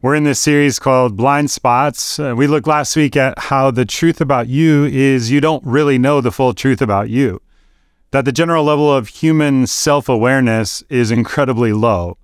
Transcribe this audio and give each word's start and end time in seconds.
We're 0.00 0.14
in 0.14 0.22
this 0.22 0.38
series 0.38 0.78
called 0.78 1.16
Blind 1.16 1.50
Spots. 1.50 2.20
Uh, 2.20 2.32
we 2.36 2.46
looked 2.46 2.68
last 2.68 2.94
week 2.94 3.16
at 3.16 3.36
how 3.36 3.72
the 3.72 3.84
truth 3.84 4.20
about 4.20 4.46
you 4.46 4.84
is 4.84 5.32
you 5.32 5.40
don't 5.40 5.64
really 5.66 5.98
know 5.98 6.20
the 6.20 6.30
full 6.30 6.54
truth 6.54 6.80
about 6.80 7.10
you, 7.10 7.42
that 8.12 8.24
the 8.24 8.30
general 8.30 8.62
level 8.62 8.94
of 8.94 9.08
human 9.08 9.66
self 9.66 10.08
awareness 10.08 10.84
is 10.88 11.10
incredibly 11.10 11.72
low. 11.72 12.16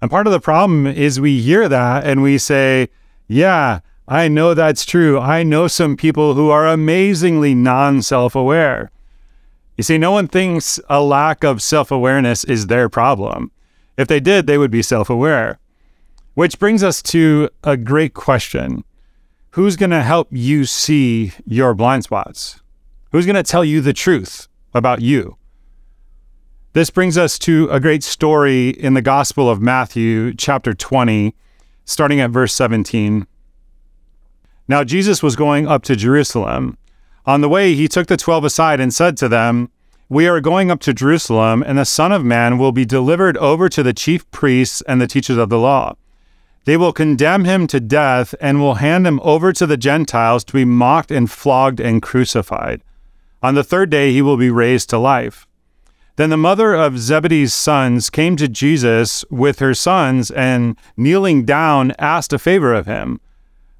And 0.00 0.12
part 0.12 0.28
of 0.28 0.32
the 0.32 0.38
problem 0.38 0.86
is 0.86 1.18
we 1.18 1.40
hear 1.40 1.68
that 1.68 2.06
and 2.06 2.22
we 2.22 2.38
say, 2.38 2.88
Yeah, 3.26 3.80
I 4.06 4.28
know 4.28 4.54
that's 4.54 4.84
true. 4.84 5.18
I 5.18 5.42
know 5.42 5.66
some 5.66 5.96
people 5.96 6.34
who 6.34 6.50
are 6.50 6.68
amazingly 6.68 7.52
non 7.52 8.02
self 8.02 8.36
aware. 8.36 8.92
You 9.76 9.82
see, 9.82 9.98
no 9.98 10.12
one 10.12 10.28
thinks 10.28 10.78
a 10.88 11.02
lack 11.02 11.42
of 11.42 11.62
self 11.62 11.90
awareness 11.90 12.44
is 12.44 12.68
their 12.68 12.88
problem. 12.88 13.50
If 13.96 14.06
they 14.06 14.20
did, 14.20 14.46
they 14.46 14.56
would 14.56 14.70
be 14.70 14.82
self 14.82 15.10
aware. 15.10 15.58
Which 16.34 16.58
brings 16.58 16.82
us 16.82 17.02
to 17.04 17.50
a 17.62 17.76
great 17.76 18.14
question 18.14 18.84
Who's 19.50 19.76
going 19.76 19.90
to 19.90 20.02
help 20.02 20.28
you 20.30 20.64
see 20.64 21.32
your 21.44 21.74
blind 21.74 22.04
spots? 22.04 22.62
Who's 23.10 23.26
going 23.26 23.36
to 23.36 23.42
tell 23.42 23.64
you 23.64 23.82
the 23.82 23.92
truth 23.92 24.48
about 24.72 25.02
you? 25.02 25.36
This 26.72 26.88
brings 26.88 27.18
us 27.18 27.38
to 27.40 27.68
a 27.70 27.78
great 27.78 28.02
story 28.02 28.70
in 28.70 28.94
the 28.94 29.02
Gospel 29.02 29.50
of 29.50 29.60
Matthew, 29.60 30.32
chapter 30.32 30.72
20, 30.72 31.34
starting 31.84 32.18
at 32.18 32.30
verse 32.30 32.54
17. 32.54 33.26
Now, 34.66 34.84
Jesus 34.84 35.22
was 35.22 35.36
going 35.36 35.68
up 35.68 35.82
to 35.82 35.94
Jerusalem. 35.96 36.78
On 37.26 37.42
the 37.42 37.48
way, 37.50 37.74
he 37.74 37.88
took 37.88 38.06
the 38.06 38.16
twelve 38.16 38.44
aside 38.44 38.80
and 38.80 38.94
said 38.94 39.18
to 39.18 39.28
them, 39.28 39.70
We 40.08 40.26
are 40.26 40.40
going 40.40 40.70
up 40.70 40.80
to 40.80 40.94
Jerusalem, 40.94 41.62
and 41.66 41.76
the 41.76 41.84
Son 41.84 42.10
of 42.10 42.24
Man 42.24 42.56
will 42.56 42.72
be 42.72 42.86
delivered 42.86 43.36
over 43.36 43.68
to 43.68 43.82
the 43.82 43.92
chief 43.92 44.28
priests 44.30 44.82
and 44.88 44.98
the 44.98 45.06
teachers 45.06 45.36
of 45.36 45.50
the 45.50 45.58
law. 45.58 45.94
They 46.64 46.76
will 46.76 46.92
condemn 46.92 47.44
him 47.44 47.66
to 47.68 47.80
death 47.80 48.34
and 48.40 48.60
will 48.60 48.74
hand 48.74 49.06
him 49.06 49.20
over 49.22 49.52
to 49.52 49.66
the 49.66 49.76
Gentiles 49.76 50.44
to 50.44 50.52
be 50.52 50.64
mocked 50.64 51.10
and 51.10 51.30
flogged 51.30 51.80
and 51.80 52.00
crucified. 52.00 52.82
On 53.42 53.54
the 53.56 53.64
third 53.64 53.90
day, 53.90 54.12
he 54.12 54.22
will 54.22 54.36
be 54.36 54.50
raised 54.50 54.88
to 54.90 54.98
life. 54.98 55.46
Then 56.16 56.30
the 56.30 56.36
mother 56.36 56.74
of 56.74 56.98
Zebedee's 56.98 57.54
sons 57.54 58.10
came 58.10 58.36
to 58.36 58.46
Jesus 58.46 59.24
with 59.30 59.58
her 59.58 59.74
sons 59.74 60.30
and, 60.30 60.76
kneeling 60.96 61.44
down, 61.44 61.92
asked 61.98 62.32
a 62.32 62.38
favor 62.38 62.74
of 62.74 62.86
him. 62.86 63.20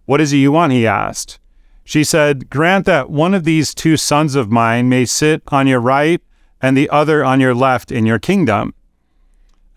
What 0.07 0.21
is 0.21 0.33
it 0.33 0.39
you 0.39 0.51
want? 0.51 0.73
he 0.73 0.87
asked. 0.87 1.39
She 1.85 2.05
said, 2.05 2.49
Grant 2.49 2.87
that 2.87 3.11
one 3.11 3.35
of 3.35 3.45
these 3.45 3.75
two 3.75 3.97
sons 3.97 4.35
of 4.35 4.51
mine 4.51 4.89
may 4.89 5.05
sit 5.05 5.43
on 5.49 5.67
your 5.67 5.81
right 5.81 6.21
and 6.61 6.77
the 6.77 6.89
other 6.91 7.25
on 7.25 7.41
your 7.41 7.55
left 7.55 7.93
in 7.93 8.07
your 8.07 8.19
kingdom. 8.19 8.75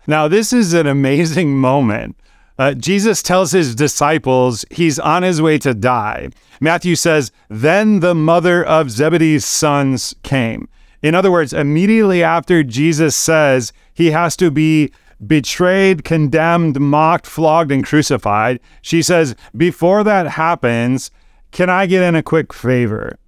Now, 0.06 0.26
this 0.26 0.52
is 0.52 0.72
an 0.72 0.86
amazing 0.86 1.56
moment. 1.58 2.16
Uh, 2.58 2.72
Jesus 2.74 3.22
tells 3.22 3.52
his 3.52 3.74
disciples 3.74 4.64
he's 4.70 4.98
on 4.98 5.22
his 5.22 5.42
way 5.42 5.58
to 5.58 5.74
die. 5.74 6.30
Matthew 6.60 6.96
says, 6.96 7.30
Then 7.48 8.00
the 8.00 8.14
mother 8.14 8.64
of 8.64 8.90
Zebedee's 8.90 9.44
sons 9.44 10.14
came. 10.22 10.68
In 11.02 11.14
other 11.14 11.30
words, 11.30 11.52
immediately 11.52 12.22
after 12.22 12.62
Jesus 12.62 13.14
says 13.14 13.72
he 13.92 14.10
has 14.10 14.36
to 14.36 14.50
be 14.50 14.90
betrayed, 15.24 16.04
condemned, 16.04 16.80
mocked, 16.80 17.26
flogged, 17.26 17.72
and 17.72 17.84
crucified, 17.84 18.60
she 18.80 19.02
says, 19.02 19.36
Before 19.56 20.02
that 20.04 20.26
happens, 20.26 21.10
can 21.52 21.70
I 21.70 21.86
get 21.86 22.02
in 22.02 22.16
a 22.16 22.22
quick 22.22 22.52
favor? 22.52 23.18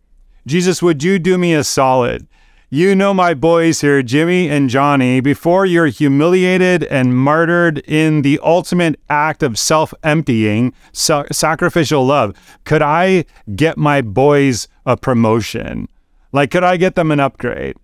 Jesus, 0.46 0.82
would 0.82 1.02
you 1.02 1.18
do 1.18 1.36
me 1.36 1.54
a 1.54 1.62
solid? 1.62 2.26
You 2.70 2.94
know 2.94 3.14
my 3.14 3.32
boys 3.32 3.80
here, 3.80 4.02
Jimmy 4.02 4.50
and 4.50 4.68
Johnny, 4.68 5.20
before 5.20 5.64
you're 5.64 5.86
humiliated 5.86 6.84
and 6.84 7.16
martyred 7.16 7.78
in 7.78 8.20
the 8.20 8.38
ultimate 8.42 9.00
act 9.08 9.42
of 9.42 9.58
self 9.58 9.94
emptying, 10.02 10.74
so- 10.92 11.24
sacrificial 11.32 12.04
love, 12.04 12.34
could 12.64 12.82
I 12.82 13.24
get 13.56 13.78
my 13.78 14.02
boys 14.02 14.68
a 14.84 14.98
promotion? 14.98 15.88
Like, 16.30 16.50
could 16.50 16.62
I 16.62 16.76
get 16.76 16.94
them 16.94 17.10
an 17.10 17.20
upgrade? 17.20 17.78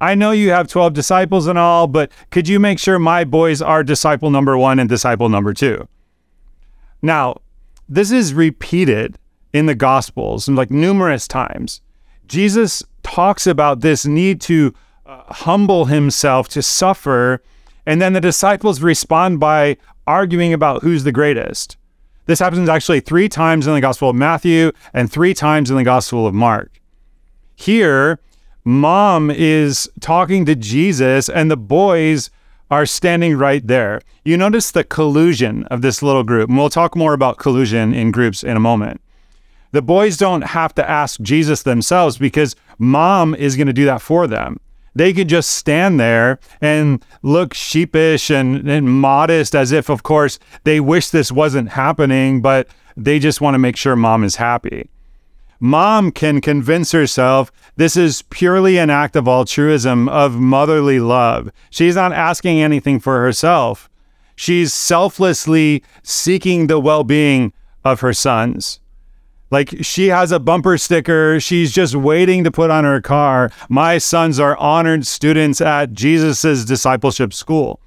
I 0.00 0.14
know 0.14 0.30
you 0.30 0.52
have 0.52 0.68
12 0.68 0.94
disciples 0.94 1.46
and 1.46 1.58
all, 1.58 1.86
but 1.86 2.10
could 2.30 2.48
you 2.48 2.58
make 2.58 2.78
sure 2.78 2.98
my 2.98 3.24
boys 3.24 3.60
are 3.60 3.84
disciple 3.84 4.30
number 4.30 4.56
one 4.56 4.78
and 4.78 4.88
disciple 4.88 5.28
number 5.28 5.52
two? 5.52 5.86
Now, 7.02 7.42
this 7.86 8.10
is 8.10 8.32
repeated 8.32 9.18
in 9.52 9.66
the 9.66 9.74
Gospels 9.74 10.48
like 10.48 10.70
numerous 10.70 11.28
times. 11.28 11.82
Jesus 12.26 12.82
talks 13.02 13.46
about 13.46 13.80
this 13.80 14.06
need 14.06 14.40
to 14.42 14.74
uh, 15.06 15.22
humble 15.28 15.86
himself, 15.86 16.48
to 16.48 16.62
suffer, 16.62 17.42
and 17.86 18.00
then 18.00 18.12
the 18.12 18.20
disciples 18.20 18.82
respond 18.82 19.40
by 19.40 19.76
arguing 20.06 20.52
about 20.52 20.82
who's 20.82 21.04
the 21.04 21.12
greatest. 21.12 21.76
This 22.26 22.38
happens 22.38 22.68
actually 22.68 23.00
three 23.00 23.28
times 23.28 23.66
in 23.66 23.74
the 23.74 23.80
Gospel 23.80 24.10
of 24.10 24.16
Matthew 24.16 24.72
and 24.92 25.10
three 25.10 25.34
times 25.34 25.70
in 25.70 25.76
the 25.76 25.84
Gospel 25.84 26.26
of 26.26 26.34
Mark. 26.34 26.80
Here, 27.56 28.20
mom 28.64 29.30
is 29.30 29.90
talking 30.00 30.44
to 30.46 30.54
Jesus, 30.54 31.28
and 31.28 31.50
the 31.50 31.56
boys 31.56 32.30
are 32.70 32.86
standing 32.86 33.36
right 33.36 33.66
there. 33.66 34.00
You 34.24 34.36
notice 34.36 34.70
the 34.70 34.84
collusion 34.84 35.64
of 35.64 35.82
this 35.82 36.02
little 36.02 36.22
group, 36.22 36.48
and 36.48 36.56
we'll 36.56 36.70
talk 36.70 36.94
more 36.94 37.14
about 37.14 37.38
collusion 37.38 37.92
in 37.92 38.12
groups 38.12 38.44
in 38.44 38.56
a 38.56 38.60
moment. 38.60 39.00
The 39.72 39.82
boys 39.82 40.16
don't 40.16 40.42
have 40.42 40.74
to 40.74 40.88
ask 40.88 41.20
Jesus 41.20 41.62
themselves 41.62 42.18
because 42.18 42.56
mom 42.78 43.34
is 43.34 43.56
going 43.56 43.68
to 43.68 43.72
do 43.72 43.84
that 43.84 44.02
for 44.02 44.26
them. 44.26 44.58
They 44.94 45.12
could 45.12 45.28
just 45.28 45.50
stand 45.50 46.00
there 46.00 46.40
and 46.60 47.04
look 47.22 47.54
sheepish 47.54 48.30
and, 48.30 48.68
and 48.68 48.88
modest 49.00 49.54
as 49.54 49.70
if, 49.70 49.88
of 49.88 50.02
course, 50.02 50.38
they 50.64 50.80
wish 50.80 51.10
this 51.10 51.30
wasn't 51.30 51.70
happening, 51.70 52.40
but 52.40 52.68
they 52.96 53.18
just 53.18 53.40
want 53.40 53.54
to 53.54 53.58
make 53.58 53.76
sure 53.76 53.94
mom 53.94 54.24
is 54.24 54.36
happy. 54.36 54.90
Mom 55.60 56.10
can 56.10 56.40
convince 56.40 56.90
herself 56.92 57.52
this 57.76 57.96
is 57.96 58.22
purely 58.22 58.78
an 58.78 58.90
act 58.90 59.14
of 59.14 59.28
altruism, 59.28 60.08
of 60.08 60.34
motherly 60.34 60.98
love. 60.98 61.50
She's 61.68 61.94
not 61.94 62.12
asking 62.12 62.60
anything 62.60 62.98
for 62.98 63.20
herself. 63.20 63.88
She's 64.34 64.72
selflessly 64.72 65.84
seeking 66.02 66.66
the 66.66 66.80
well 66.80 67.04
being 67.04 67.52
of 67.84 68.00
her 68.00 68.14
sons. 68.14 68.80
Like 69.50 69.74
she 69.82 70.08
has 70.08 70.30
a 70.30 70.38
bumper 70.38 70.78
sticker 70.78 71.40
she's 71.40 71.72
just 71.72 71.94
waiting 71.94 72.44
to 72.44 72.50
put 72.50 72.70
on 72.70 72.84
her 72.84 73.00
car. 73.00 73.50
My 73.68 73.98
sons 73.98 74.38
are 74.38 74.56
honored 74.56 75.06
students 75.06 75.60
at 75.60 75.92
Jesus's 75.92 76.64
discipleship 76.64 77.32
school. 77.32 77.80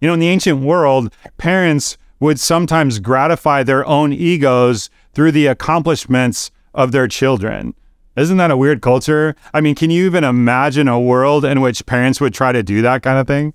You 0.00 0.08
know, 0.08 0.14
in 0.14 0.20
the 0.20 0.28
ancient 0.28 0.60
world, 0.60 1.12
parents 1.36 1.98
would 2.20 2.40
sometimes 2.40 3.00
gratify 3.00 3.62
their 3.62 3.86
own 3.86 4.12
egos 4.12 4.88
through 5.12 5.32
the 5.32 5.46
accomplishments 5.46 6.50
of 6.74 6.92
their 6.92 7.06
children. 7.06 7.74
Isn't 8.16 8.36
that 8.36 8.50
a 8.50 8.56
weird 8.56 8.80
culture? 8.80 9.34
I 9.52 9.60
mean, 9.60 9.74
can 9.74 9.90
you 9.90 10.06
even 10.06 10.24
imagine 10.24 10.88
a 10.88 11.00
world 11.00 11.44
in 11.44 11.60
which 11.60 11.84
parents 11.84 12.20
would 12.20 12.32
try 12.32 12.52
to 12.52 12.62
do 12.62 12.80
that 12.82 13.02
kind 13.02 13.18
of 13.18 13.26
thing? 13.26 13.52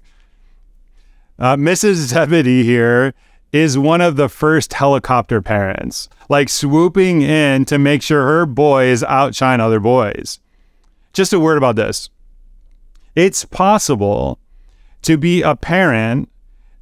Uh, 1.38 1.56
Mrs. 1.56 1.94
Zebedee 1.94 2.64
here 2.64 3.14
is 3.52 3.78
one 3.78 4.02
of 4.02 4.16
the 4.16 4.30
first 4.30 4.74
helicopter 4.74 5.42
parents, 5.42 6.10
like 6.30 6.50
swooping 6.50 7.22
in 7.22 7.66
to 7.66 7.78
make 7.78 8.02
sure 8.02 8.24
her 8.24 8.46
boys 8.46 9.04
outshine 9.04 9.60
other 9.60 9.80
boys. 9.80 10.40
Just 11.14 11.34
a 11.34 11.40
word 11.40 11.58
about 11.58 11.76
this 11.76 12.10
it's 13.16 13.44
possible 13.44 14.40
to 15.02 15.18
be 15.18 15.42
a 15.42 15.56
parent 15.56 16.30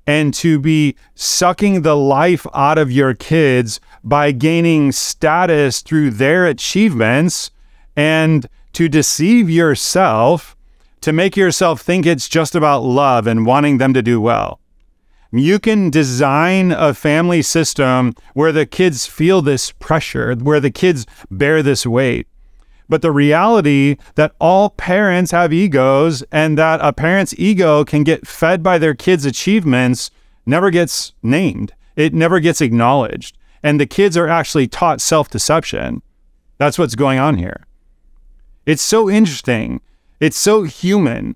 and 0.05 0.33
to 0.33 0.59
be 0.59 0.95
sucking 1.15 1.81
the 1.81 1.95
life 1.95 2.45
out 2.53 2.77
of 2.77 2.91
your 2.91 3.13
kids 3.13 3.79
by 4.03 4.31
gaining 4.31 4.91
status 4.91 5.81
through 5.81 6.11
their 6.11 6.45
achievements 6.45 7.51
and 7.95 8.47
to 8.73 8.87
deceive 8.87 9.49
yourself 9.49 10.55
to 11.01 11.11
make 11.11 11.35
yourself 11.35 11.81
think 11.81 12.05
it's 12.05 12.29
just 12.29 12.55
about 12.55 12.83
love 12.83 13.27
and 13.27 13.45
wanting 13.45 13.77
them 13.77 13.93
to 13.93 14.01
do 14.01 14.19
well. 14.19 14.59
You 15.31 15.59
can 15.59 15.89
design 15.89 16.71
a 16.71 16.93
family 16.93 17.41
system 17.41 18.15
where 18.33 18.51
the 18.51 18.65
kids 18.65 19.05
feel 19.05 19.41
this 19.41 19.71
pressure, 19.71 20.35
where 20.35 20.59
the 20.59 20.71
kids 20.71 21.05
bear 21.29 21.61
this 21.61 21.85
weight. 21.85 22.27
But 22.89 23.01
the 23.01 23.11
reality 23.11 23.97
that 24.15 24.33
all 24.39 24.69
parents 24.69 25.31
have 25.31 25.51
egos 25.51 26.23
and 26.31 26.57
that 26.57 26.79
a 26.81 26.93
parent's 26.93 27.33
ego 27.37 27.83
can 27.83 28.03
get 28.05 28.25
fed 28.25 28.63
by 28.63 28.77
their 28.77 28.95
kids' 28.95 29.25
achievements 29.25 30.09
never 30.45 30.71
gets 30.71 31.11
named. 31.21 31.73
It 31.97 32.13
never 32.13 32.39
gets 32.39 32.61
acknowledged. 32.61 33.37
and 33.63 33.79
the 33.81 33.87
kids 33.87 34.15
are 34.15 34.27
actually 34.29 34.67
taught 34.67 35.01
self 35.01 35.29
deception. 35.29 36.01
That's 36.57 36.77
what's 36.79 36.95
going 36.95 37.19
on 37.19 37.35
here. 37.37 37.65
It's 38.65 38.83
so 38.83 39.09
interesting. 39.09 39.81
It's 40.19 40.37
so 40.37 40.63
human. 40.63 41.35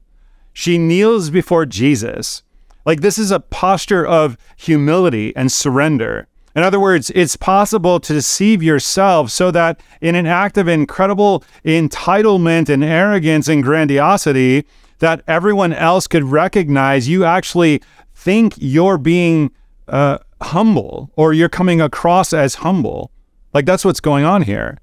She 0.53 0.77
kneels 0.77 1.29
before 1.29 1.65
Jesus. 1.65 2.43
Like, 2.85 3.01
this 3.01 3.17
is 3.17 3.31
a 3.31 3.39
posture 3.39 4.05
of 4.05 4.37
humility 4.57 5.35
and 5.35 5.51
surrender. 5.51 6.27
In 6.55 6.63
other 6.63 6.79
words, 6.79 7.11
it's 7.15 7.35
possible 7.37 7.99
to 7.99 8.13
deceive 8.13 8.61
yourself 8.61 9.31
so 9.31 9.51
that 9.51 9.79
in 10.01 10.15
an 10.15 10.25
act 10.25 10.57
of 10.57 10.67
incredible 10.67 11.43
entitlement 11.63 12.67
and 12.67 12.83
arrogance 12.83 13.47
and 13.47 13.63
grandiosity, 13.63 14.65
that 14.99 15.23
everyone 15.27 15.73
else 15.73 16.07
could 16.07 16.25
recognize 16.25 17.07
you 17.07 17.23
actually 17.23 17.81
think 18.13 18.53
you're 18.57 18.97
being 18.97 19.51
uh, 19.87 20.17
humble 20.41 21.11
or 21.15 21.33
you're 21.33 21.49
coming 21.49 21.79
across 21.79 22.33
as 22.33 22.55
humble. 22.55 23.11
Like 23.53 23.65
that's 23.65 23.85
what's 23.85 23.99
going 23.99 24.25
on 24.25 24.43
here. 24.43 24.77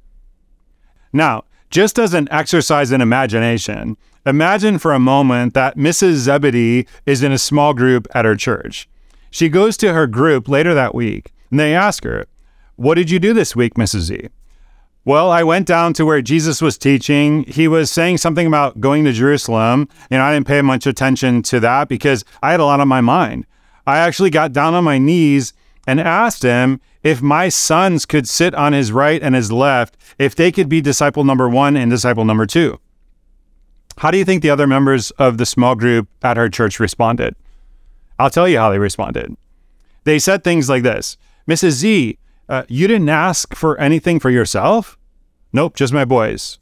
Now, 1.13 1.45
just 1.71 1.99
as 1.99 2.15
an 2.15 2.29
exercise 2.31 2.93
in 2.93 3.01
imagination, 3.01 3.97
imagine 4.25 4.79
for 4.79 4.93
a 4.93 4.99
moment 4.99 5.55
that 5.55 5.77
Mrs. 5.77 6.15
Zebedee 6.15 6.87
is 7.07 7.23
in 7.23 7.33
a 7.33 7.39
small 7.39 7.75
group 7.75 8.07
at 8.15 8.25
her 8.25 8.37
church. 8.37 8.89
She 9.31 9.49
goes 9.49 9.77
to 9.79 9.93
her 9.93 10.07
group 10.07 10.49
later 10.49 10.75
that 10.75 10.95
week 10.95 11.33
and 11.51 11.61
they 11.61 11.75
ask 11.75 12.05
her, 12.05 12.27
What 12.77 12.95
did 12.95 13.11
you 13.11 13.19
do 13.19 13.33
this 13.33 13.55
week, 13.55 13.75
Mrs. 13.75 14.01
Z? 14.01 14.29
Well, 15.05 15.31
I 15.31 15.43
went 15.43 15.67
down 15.67 15.95
to 15.95 16.05
where 16.05 16.21
Jesus 16.21 16.61
was 16.61 16.77
teaching. 16.77 17.45
He 17.45 17.67
was 17.67 17.91
saying 17.91 18.19
something 18.19 18.47
about 18.47 18.79
going 18.81 19.05
to 19.05 19.13
Jerusalem, 19.13 19.89
and 20.11 20.21
I 20.21 20.35
didn't 20.35 20.47
pay 20.47 20.61
much 20.61 20.87
attention 20.87 21.41
to 21.45 21.61
that 21.61 21.89
because 21.89 22.27
I 22.43 22.51
had 22.51 22.61
a 22.61 22.67
lot 22.67 22.81
on 22.81 22.89
my 22.89 23.01
mind. 23.01 23.47
I 23.87 23.99
actually 23.99 24.29
got 24.29 24.53
down 24.53 24.75
on 24.75 24.85
my 24.85 24.99
knees 24.99 25.55
and 25.87 25.99
asked 25.99 26.43
him 26.43 26.83
if 27.09 27.23
my 27.23 27.49
sons 27.49 28.05
could 28.05 28.29
sit 28.29 28.55
on 28.55 28.75
his 28.75 28.93
right 28.93 29.23
and 29.23 29.35
his 29.35 29.51
left, 29.51 29.97
if 30.19 30.35
they 30.35 30.53
could 30.53 30.69
be 30.69 30.83
disciple 30.83 31.25
number 31.25 31.49
one 31.49 31.75
and 31.75 31.91
disciple 31.91 32.27
number 32.27 32.45
two. 32.45 32.79
How 33.97 34.11
do 34.11 34.19
you 34.19 34.27
think 34.27 34.43
the 34.43 34.51
other 34.51 34.67
members 34.67 35.11
of 35.13 35.39
the 35.39 35.47
small 35.47 35.75
group 35.75 36.07
at 36.23 36.37
her 36.37 36.51
church 36.51 36.79
responded? 36.79 37.35
I'll 38.19 38.29
tell 38.29 38.47
you 38.47 38.59
how 38.59 38.71
they 38.71 38.79
responded. 38.79 39.35
They 40.05 40.19
said 40.19 40.45
things 40.45 40.69
like 40.69 40.83
this 40.83 41.17
Mrs. 41.49 41.71
Z, 41.71 42.19
uh, 42.47 42.65
you 42.69 42.87
didn't 42.87 43.09
ask 43.09 43.55
for 43.55 43.81
anything 43.81 44.21
for 44.21 44.29
yourself? 44.29 44.99
Nope, 45.51 45.77
just 45.77 45.95
my 45.95 46.05
boys. 46.05 46.59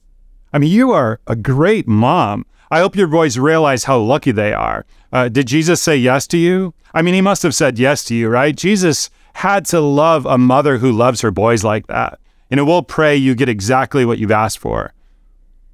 I 0.52 0.58
mean, 0.58 0.70
you 0.70 0.92
are 0.92 1.18
a 1.26 1.34
great 1.34 1.88
mom. 1.88 2.46
I 2.70 2.78
hope 2.78 2.94
your 2.94 3.08
boys 3.08 3.36
realize 3.36 3.84
how 3.84 3.98
lucky 3.98 4.30
they 4.30 4.52
are. 4.52 4.86
Uh, 5.12 5.28
did 5.28 5.48
Jesus 5.48 5.82
say 5.82 5.96
yes 5.96 6.28
to 6.28 6.38
you? 6.38 6.72
I 6.94 7.02
mean, 7.02 7.14
he 7.14 7.20
must 7.20 7.42
have 7.42 7.54
said 7.54 7.80
yes 7.80 8.04
to 8.04 8.14
you, 8.14 8.28
right? 8.28 8.54
Jesus 8.54 9.10
had 9.36 9.66
to 9.66 9.80
love 9.80 10.24
a 10.24 10.38
mother 10.38 10.78
who 10.78 10.90
loves 10.90 11.20
her 11.20 11.30
boys 11.30 11.62
like 11.62 11.86
that. 11.88 12.18
And 12.50 12.66
we'll 12.66 12.82
pray 12.82 13.14
you 13.14 13.34
get 13.34 13.50
exactly 13.50 14.06
what 14.06 14.18
you've 14.18 14.30
asked 14.30 14.58
for. 14.58 14.94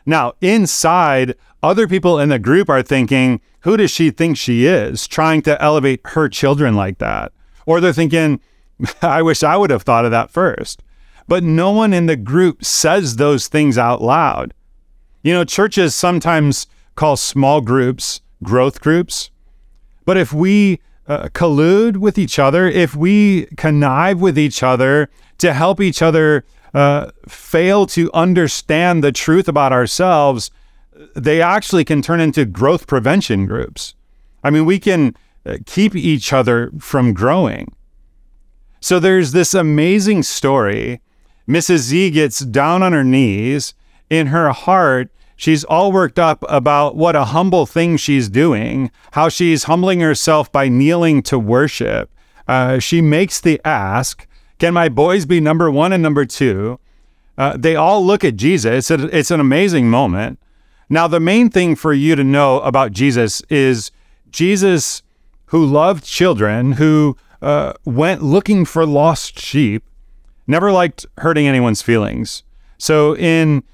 Now, 0.05 0.32
inside, 0.41 1.37
other 1.62 1.87
people 1.87 2.19
in 2.19 2.29
the 2.29 2.41
group 2.41 2.69
are 2.69 2.82
thinking, 2.82 3.41
who 3.61 3.76
does 3.76 3.93
she 3.93 4.11
think 4.11 4.37
she 4.37 4.67
is, 4.67 5.06
trying 5.06 5.43
to 5.43 5.62
elevate 5.62 6.00
her 6.06 6.29
children 6.29 6.75
like 6.75 6.99
that? 6.99 7.31
Or 7.64 7.81
they're 7.81 7.93
thinking, 7.93 8.41
I 9.03 9.23
wish 9.23 9.44
I 9.44 9.56
would 9.56 9.70
have 9.70 9.85
thought 9.85 10.05
of 10.05 10.11
that 10.11 10.32
first. 10.32 10.82
But 11.29 11.44
no 11.44 11.70
one 11.70 11.93
in 11.93 12.06
the 12.06 12.17
group 12.17 12.64
says 12.64 13.14
those 13.14 13.47
things 13.47 13.79
out 13.79 14.03
loud. 14.03 14.55
You 15.23 15.32
know, 15.35 15.44
churches 15.44 15.94
sometimes 15.94 16.67
call 16.97 17.17
small 17.17 17.61
groups 17.61 18.23
growth 18.43 18.81
groups. 18.81 19.31
But 20.05 20.17
if 20.17 20.32
we 20.32 20.81
uh, 21.08 21.28
collude 21.28 21.96
with 21.96 22.19
each 22.19 22.38
other, 22.38 22.66
if 22.66 22.94
we 22.94 23.46
connive 23.56 24.20
with 24.20 24.38
each 24.38 24.62
other 24.62 25.10
to 25.38 25.52
help 25.52 25.81
each 25.81 26.02
other 26.02 26.44
uh, 26.75 27.10
fail 27.28 27.87
to 27.87 28.10
understand 28.12 29.02
the 29.02 29.12
truth 29.12 29.49
about 29.49 29.72
ourselves, 29.72 30.50
they 31.14 31.43
actually 31.43 31.84
can 31.84 32.02
turn 32.02 32.20
into 32.20 32.44
growth 32.44 32.87
prevention 32.87 33.46
groups. 33.46 33.94
I 34.44 34.50
mean, 34.50 34.64
we 34.64 34.78
can 34.78 35.16
uh, 35.44 35.58
keep 35.66 35.94
each 35.94 36.32
other 36.32 36.70
from 36.78 37.14
growing. 37.14 37.75
So 38.81 38.99
there's 38.99 39.32
this 39.32 39.54
amazing 39.54 40.22
story. 40.25 41.00
Mrs. 41.49 41.78
Z 41.78 42.10
gets 42.10 42.40
down 42.40 42.82
on 42.82 42.93
her 42.93 43.04
knees. 43.04 43.75
In 44.10 44.26
her 44.26 44.50
heart, 44.50 45.10
she's 45.42 45.64
all 45.64 45.90
worked 45.90 46.20
up 46.20 46.44
about 46.48 46.94
what 46.94 47.16
a 47.16 47.24
humble 47.24 47.66
thing 47.66 47.96
she's 47.96 48.28
doing, 48.28 48.92
how 49.10 49.28
she's 49.28 49.64
humbling 49.64 49.98
herself 49.98 50.52
by 50.52 50.68
kneeling 50.68 51.20
to 51.20 51.36
worship. 51.36 52.08
Uh, 52.46 52.78
she 52.78 53.00
makes 53.00 53.40
the 53.40 53.60
ask 53.64 54.28
Can 54.60 54.72
my 54.72 54.88
boys 54.88 55.26
be 55.26 55.40
number 55.40 55.68
one 55.68 55.92
and 55.92 56.00
number 56.00 56.24
two? 56.24 56.78
Uh, 57.36 57.56
they 57.56 57.74
all 57.74 58.06
look 58.06 58.22
at 58.22 58.36
Jesus. 58.36 58.88
It's 58.88 59.30
an 59.32 59.40
amazing 59.40 59.90
moment. 59.90 60.38
Now, 60.88 61.08
the 61.08 61.18
main 61.18 61.50
thing 61.50 61.74
for 61.74 61.92
you 61.92 62.14
to 62.14 62.22
know 62.22 62.60
about 62.60 62.92
Jesus 62.92 63.40
is 63.48 63.90
Jesus, 64.30 65.02
who 65.46 65.66
loved 65.66 66.04
children, 66.04 66.72
who 66.72 67.16
uh, 67.40 67.72
went 67.84 68.22
looking 68.22 68.64
for 68.64 68.86
lost 68.86 69.40
sheep, 69.40 69.82
never 70.46 70.70
liked 70.70 71.04
hurting 71.18 71.48
anyone's 71.48 71.82
feelings. 71.82 72.44
So, 72.78 73.16
in 73.16 73.64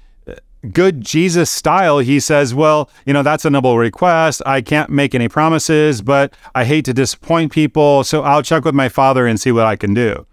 good 0.71 1.01
Jesus 1.01 1.49
style, 1.49 1.99
he 1.99 2.19
says, 2.19 2.53
Well, 2.53 2.89
you 3.05 3.13
know, 3.13 3.23
that's 3.23 3.45
a 3.45 3.49
noble 3.49 3.77
request. 3.77 4.41
I 4.45 4.61
can't 4.61 4.89
make 4.89 5.15
any 5.15 5.27
promises, 5.27 6.01
but 6.01 6.33
I 6.53 6.65
hate 6.65 6.85
to 6.85 6.93
disappoint 6.93 7.51
people. 7.51 8.03
So, 8.03 8.21
I'll 8.23 8.43
check 8.43 8.65
with 8.65 8.75
my 8.75 8.89
father 8.89 9.25
and 9.25 9.39
see 9.39 9.51
what 9.51 9.65
I 9.65 9.75
can 9.75 9.93
do. 9.93 10.25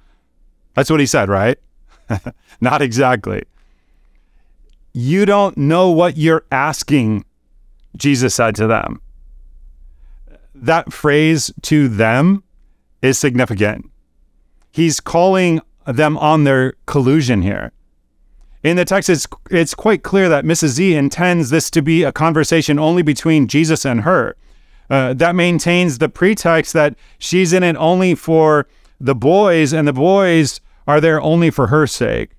That's 0.75 0.90
what 0.90 1.00
he 1.00 1.06
said, 1.06 1.28
right? 1.28 1.58
Not 2.61 2.82
exactly. 2.82 3.44
You 4.93 5.26
don't 5.26 5.56
know 5.58 5.90
what 5.90 6.17
you're 6.17 6.44
asking, 6.50 7.25
Jesus 7.96 8.34
said 8.34 8.55
to 8.56 8.67
them. 8.67 9.00
That 10.55 10.93
phrase 10.93 11.52
to 11.62 11.88
them 11.88 12.43
is 13.02 13.19
significant. 13.19 13.90
He's 14.72 15.00
calling 15.00 15.61
them 15.87 16.19
on 16.19 16.44
their 16.44 16.75
collusion 16.87 17.43
here. 17.43 17.72
In 18.66 18.76
the 18.76 18.84
text, 18.84 19.08
it's, 19.08 19.28
it's 19.48 19.76
quite 19.76 20.02
clear 20.02 20.28
that 20.28 20.44
Mrs. 20.44 20.70
Z 20.70 20.96
intends 20.96 21.50
this 21.50 21.70
to 21.70 21.80
be 21.80 22.02
a 22.02 22.10
conversation 22.10 22.80
only 22.80 23.00
between 23.00 23.46
Jesus 23.46 23.84
and 23.84 24.00
her. 24.00 24.34
Uh, 24.90 25.14
that 25.14 25.36
maintains 25.36 25.98
the 25.98 26.08
pretext 26.08 26.72
that 26.72 26.96
she's 27.16 27.52
in 27.52 27.62
it 27.62 27.76
only 27.76 28.16
for 28.16 28.66
the 28.98 29.14
boys, 29.14 29.72
and 29.72 29.86
the 29.86 29.92
boys 29.92 30.60
are 30.84 31.00
there 31.00 31.20
only 31.20 31.48
for 31.48 31.69
her 31.69 31.86
sake. 31.86 32.31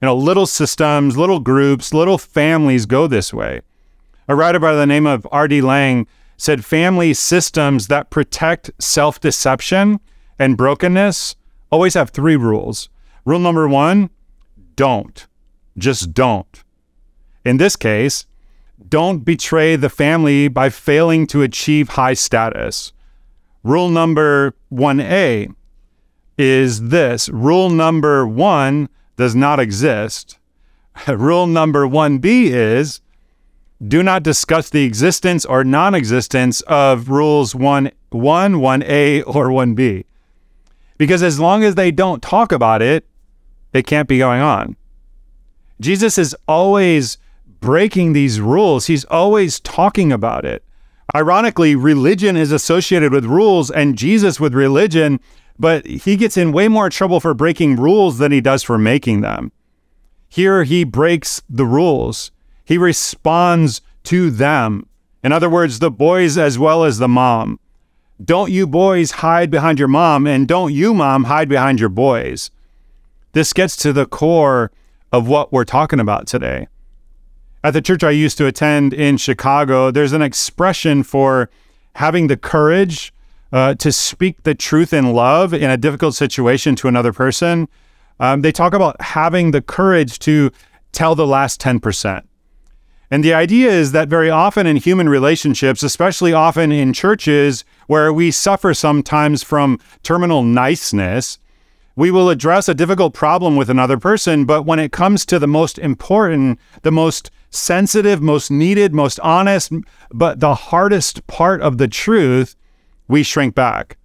You 0.00 0.06
know, 0.06 0.16
little 0.16 0.46
systems, 0.46 1.18
little 1.18 1.40
groups, 1.40 1.92
little 1.92 2.16
families 2.16 2.86
go 2.86 3.06
this 3.06 3.34
way. 3.34 3.60
A 4.28 4.34
writer 4.34 4.58
by 4.58 4.74
the 4.74 4.86
name 4.86 5.06
of 5.06 5.28
R.D. 5.30 5.60
Laing 5.60 6.06
said 6.38 6.64
family 6.64 7.12
systems 7.12 7.88
that 7.88 8.08
protect 8.08 8.70
self 8.78 9.20
deception 9.20 10.00
and 10.38 10.56
brokenness 10.56 11.36
always 11.70 11.92
have 11.92 12.08
three 12.08 12.36
rules. 12.36 12.88
Rule 13.26 13.40
number 13.40 13.68
one 13.68 14.08
don't. 14.74 15.26
Just 15.78 16.12
don't. 16.14 16.62
In 17.44 17.58
this 17.58 17.76
case, 17.76 18.26
don't 18.88 19.20
betray 19.20 19.76
the 19.76 19.88
family 19.88 20.48
by 20.48 20.68
failing 20.68 21.26
to 21.28 21.42
achieve 21.42 21.90
high 21.90 22.14
status. 22.14 22.92
Rule 23.62 23.88
number 23.88 24.54
1A 24.72 25.54
is 26.38 26.88
this 26.88 27.28
rule 27.30 27.70
number 27.70 28.26
one 28.26 28.88
does 29.16 29.34
not 29.34 29.58
exist. 29.58 30.38
rule 31.08 31.46
number 31.46 31.86
1B 31.86 32.50
is 32.50 33.00
do 33.86 34.02
not 34.02 34.22
discuss 34.22 34.70
the 34.70 34.84
existence 34.84 35.44
or 35.44 35.64
non 35.64 35.94
existence 35.94 36.60
of 36.62 37.08
rules 37.10 37.54
1, 37.54 37.90
1, 38.10 38.54
1A, 38.54 39.22
or 39.26 39.48
1B. 39.48 40.04
Because 40.96 41.22
as 41.22 41.38
long 41.38 41.62
as 41.62 41.74
they 41.74 41.90
don't 41.90 42.22
talk 42.22 42.52
about 42.52 42.80
it, 42.80 43.06
it 43.72 43.86
can't 43.86 44.08
be 44.08 44.18
going 44.18 44.40
on. 44.40 44.76
Jesus 45.80 46.18
is 46.18 46.36
always 46.48 47.18
breaking 47.60 48.12
these 48.12 48.40
rules, 48.40 48.86
he's 48.86 49.04
always 49.06 49.60
talking 49.60 50.12
about 50.12 50.44
it. 50.44 50.62
Ironically, 51.14 51.74
religion 51.74 52.36
is 52.36 52.52
associated 52.52 53.12
with 53.12 53.24
rules 53.24 53.70
and 53.70 53.96
Jesus 53.96 54.40
with 54.40 54.54
religion, 54.54 55.20
but 55.58 55.86
he 55.86 56.16
gets 56.16 56.36
in 56.36 56.52
way 56.52 56.68
more 56.68 56.90
trouble 56.90 57.20
for 57.20 57.32
breaking 57.32 57.76
rules 57.76 58.18
than 58.18 58.32
he 58.32 58.40
does 58.40 58.62
for 58.62 58.76
making 58.76 59.20
them. 59.20 59.52
Here, 60.28 60.64
he 60.64 60.84
breaks 60.84 61.42
the 61.48 61.64
rules, 61.64 62.30
he 62.64 62.76
responds 62.76 63.80
to 64.04 64.30
them. 64.30 64.86
In 65.22 65.32
other 65.32 65.48
words, 65.50 65.78
the 65.78 65.90
boys 65.90 66.36
as 66.36 66.58
well 66.58 66.84
as 66.84 66.98
the 66.98 67.08
mom. 67.08 67.58
Don't 68.22 68.50
you 68.50 68.66
boys 68.66 69.10
hide 69.10 69.50
behind 69.50 69.78
your 69.78 69.88
mom, 69.88 70.26
and 70.26 70.48
don't 70.48 70.72
you, 70.72 70.94
mom, 70.94 71.24
hide 71.24 71.48
behind 71.48 71.80
your 71.80 71.88
boys. 71.88 72.50
This 73.32 73.52
gets 73.52 73.76
to 73.78 73.92
the 73.92 74.06
core 74.06 74.70
of 75.12 75.28
what 75.28 75.52
we're 75.52 75.64
talking 75.64 76.00
about 76.00 76.26
today. 76.26 76.68
At 77.64 77.72
the 77.72 77.82
church 77.82 78.04
I 78.04 78.10
used 78.10 78.38
to 78.38 78.46
attend 78.46 78.92
in 78.92 79.16
Chicago, 79.16 79.90
there's 79.90 80.12
an 80.12 80.22
expression 80.22 81.02
for 81.02 81.50
having 81.96 82.26
the 82.26 82.36
courage 82.36 83.12
uh, 83.52 83.74
to 83.74 83.90
speak 83.90 84.42
the 84.42 84.54
truth 84.54 84.92
in 84.92 85.12
love 85.12 85.54
in 85.54 85.70
a 85.70 85.76
difficult 85.76 86.14
situation 86.14 86.76
to 86.76 86.88
another 86.88 87.12
person. 87.12 87.68
um, 88.18 88.42
they 88.42 88.52
talk 88.52 88.74
about 88.74 89.00
having 89.00 89.50
the 89.50 89.62
courage 89.62 90.18
to 90.20 90.50
tell 90.92 91.14
the 91.14 91.26
last 91.26 91.60
10%. 91.60 92.22
And 93.10 93.22
the 93.22 93.34
idea 93.34 93.70
is 93.70 93.92
that 93.92 94.08
very 94.08 94.30
often 94.30 94.66
in 94.66 94.76
human 94.76 95.08
relationships, 95.08 95.82
especially 95.82 96.32
often 96.32 96.72
in 96.72 96.92
churches 96.92 97.64
where 97.86 98.12
we 98.12 98.30
suffer 98.30 98.74
sometimes 98.74 99.42
from 99.42 99.78
terminal 100.02 100.42
niceness, 100.42 101.38
we 101.96 102.10
will 102.10 102.28
address 102.28 102.68
a 102.68 102.74
difficult 102.74 103.14
problem 103.14 103.56
with 103.56 103.70
another 103.70 103.98
person. 103.98 104.44
But 104.44 104.62
when 104.62 104.78
it 104.78 104.92
comes 104.92 105.24
to 105.26 105.38
the 105.38 105.48
most 105.48 105.78
important, 105.78 106.60
the 106.82 106.92
most 106.92 107.30
sensitive, 107.50 108.20
most 108.20 108.50
needed, 108.50 108.94
most 108.94 109.18
honest, 109.20 109.72
but 110.12 110.40
the 110.40 110.54
hardest 110.54 111.26
part 111.26 111.62
of 111.62 111.78
the 111.78 111.88
truth, 111.88 112.54
we 113.08 113.22
shrink 113.22 113.54
back. 113.54 113.96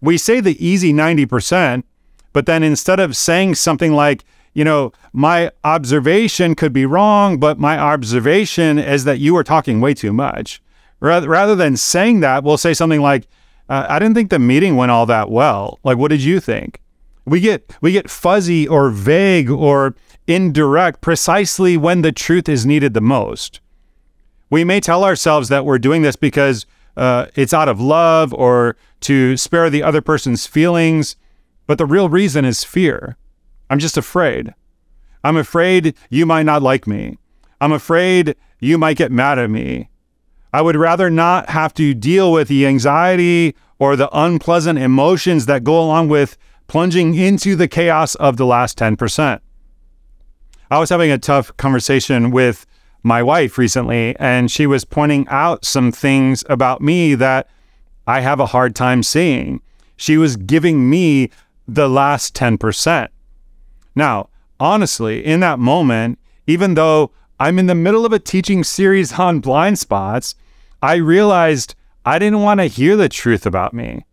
We 0.00 0.16
say 0.16 0.40
the 0.40 0.64
easy 0.64 0.92
90%, 0.92 1.82
but 2.32 2.46
then 2.46 2.62
instead 2.62 3.00
of 3.00 3.16
saying 3.16 3.56
something 3.56 3.92
like, 3.92 4.24
you 4.54 4.62
know, 4.62 4.92
my 5.12 5.50
observation 5.64 6.54
could 6.54 6.72
be 6.72 6.86
wrong, 6.86 7.38
but 7.38 7.58
my 7.58 7.78
observation 7.78 8.78
is 8.78 9.04
that 9.04 9.18
you 9.18 9.36
are 9.36 9.44
talking 9.44 9.80
way 9.80 9.94
too 9.94 10.12
much. 10.12 10.62
Rather, 11.00 11.54
than 11.54 11.76
saying 11.76 12.20
that, 12.20 12.42
we'll 12.42 12.56
say 12.56 12.72
something 12.72 13.02
like, 13.02 13.26
uh, 13.68 13.86
I 13.88 13.98
didn't 13.98 14.14
think 14.14 14.30
the 14.30 14.38
meeting 14.38 14.76
went 14.76 14.90
all 14.90 15.04
that 15.06 15.30
well. 15.30 15.78
Like, 15.84 15.98
what 15.98 16.08
did 16.08 16.22
you 16.22 16.40
think? 16.40 16.80
We 17.26 17.40
get 17.40 17.76
we 17.80 17.92
get 17.92 18.08
fuzzy 18.08 18.66
or 18.66 18.90
vague 18.90 19.50
or 19.50 19.96
indirect 20.26 21.00
precisely 21.00 21.76
when 21.76 22.02
the 22.02 22.12
truth 22.12 22.48
is 22.48 22.64
needed 22.64 22.94
the 22.94 23.00
most. 23.00 23.60
We 24.48 24.62
may 24.62 24.80
tell 24.80 25.04
ourselves 25.04 25.48
that 25.48 25.64
we're 25.64 25.78
doing 25.78 26.02
this 26.02 26.16
because 26.16 26.66
uh, 26.96 27.26
it's 27.34 27.52
out 27.52 27.68
of 27.68 27.80
love 27.80 28.32
or 28.32 28.76
to 29.00 29.36
spare 29.36 29.68
the 29.68 29.82
other 29.82 30.00
person's 30.00 30.46
feelings, 30.46 31.16
but 31.66 31.78
the 31.78 31.84
real 31.84 32.08
reason 32.08 32.44
is 32.44 32.64
fear. 32.64 33.16
I'm 33.68 33.80
just 33.80 33.96
afraid. 33.96 34.54
I'm 35.24 35.36
afraid 35.36 35.96
you 36.08 36.24
might 36.26 36.44
not 36.44 36.62
like 36.62 36.86
me. 36.86 37.18
I'm 37.60 37.72
afraid 37.72 38.36
you 38.60 38.78
might 38.78 38.96
get 38.96 39.10
mad 39.10 39.38
at 39.38 39.50
me. 39.50 39.90
I 40.52 40.62
would 40.62 40.76
rather 40.76 41.10
not 41.10 41.50
have 41.50 41.74
to 41.74 41.92
deal 41.92 42.32
with 42.32 42.48
the 42.48 42.66
anxiety 42.66 43.56
or 43.78 43.96
the 43.96 44.08
unpleasant 44.16 44.78
emotions 44.78 45.46
that 45.46 45.64
go 45.64 45.78
along 45.78 46.08
with 46.08 46.38
plunging 46.66 47.14
into 47.14 47.56
the 47.56 47.68
chaos 47.68 48.14
of 48.16 48.36
the 48.36 48.46
last 48.46 48.78
10%. 48.78 49.40
I 50.70 50.78
was 50.78 50.90
having 50.90 51.10
a 51.10 51.18
tough 51.18 51.56
conversation 51.56 52.30
with 52.30 52.66
my 53.02 53.22
wife 53.22 53.56
recently, 53.56 54.16
and 54.18 54.50
she 54.50 54.66
was 54.66 54.84
pointing 54.84 55.28
out 55.28 55.64
some 55.64 55.92
things 55.92 56.42
about 56.48 56.80
me 56.80 57.14
that 57.14 57.48
I 58.06 58.20
have 58.20 58.40
a 58.40 58.46
hard 58.46 58.74
time 58.74 59.02
seeing. 59.02 59.60
She 59.96 60.16
was 60.16 60.36
giving 60.36 60.90
me 60.90 61.30
the 61.68 61.88
last 61.88 62.34
10%. 62.34 63.08
Now, 63.94 64.28
honestly, 64.58 65.24
in 65.24 65.40
that 65.40 65.58
moment, 65.58 66.18
even 66.46 66.74
though 66.74 67.12
I'm 67.38 67.58
in 67.58 67.66
the 67.66 67.74
middle 67.74 68.04
of 68.04 68.12
a 68.12 68.18
teaching 68.18 68.64
series 68.64 69.18
on 69.18 69.40
blind 69.40 69.78
spots, 69.78 70.34
I 70.82 70.96
realized 70.96 71.74
I 72.04 72.18
didn't 72.18 72.42
want 72.42 72.60
to 72.60 72.66
hear 72.66 72.96
the 72.96 73.08
truth 73.08 73.46
about 73.46 73.74
me 73.74 74.04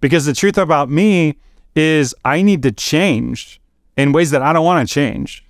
because 0.00 0.26
the 0.26 0.34
truth 0.34 0.58
about 0.58 0.90
me 0.90 1.36
is 1.76 2.14
I 2.24 2.42
need 2.42 2.62
to 2.64 2.72
change 2.72 3.60
in 3.96 4.12
ways 4.12 4.30
that 4.32 4.42
I 4.42 4.52
don't 4.52 4.64
want 4.64 4.88
to 4.88 4.92
change. 4.92 5.44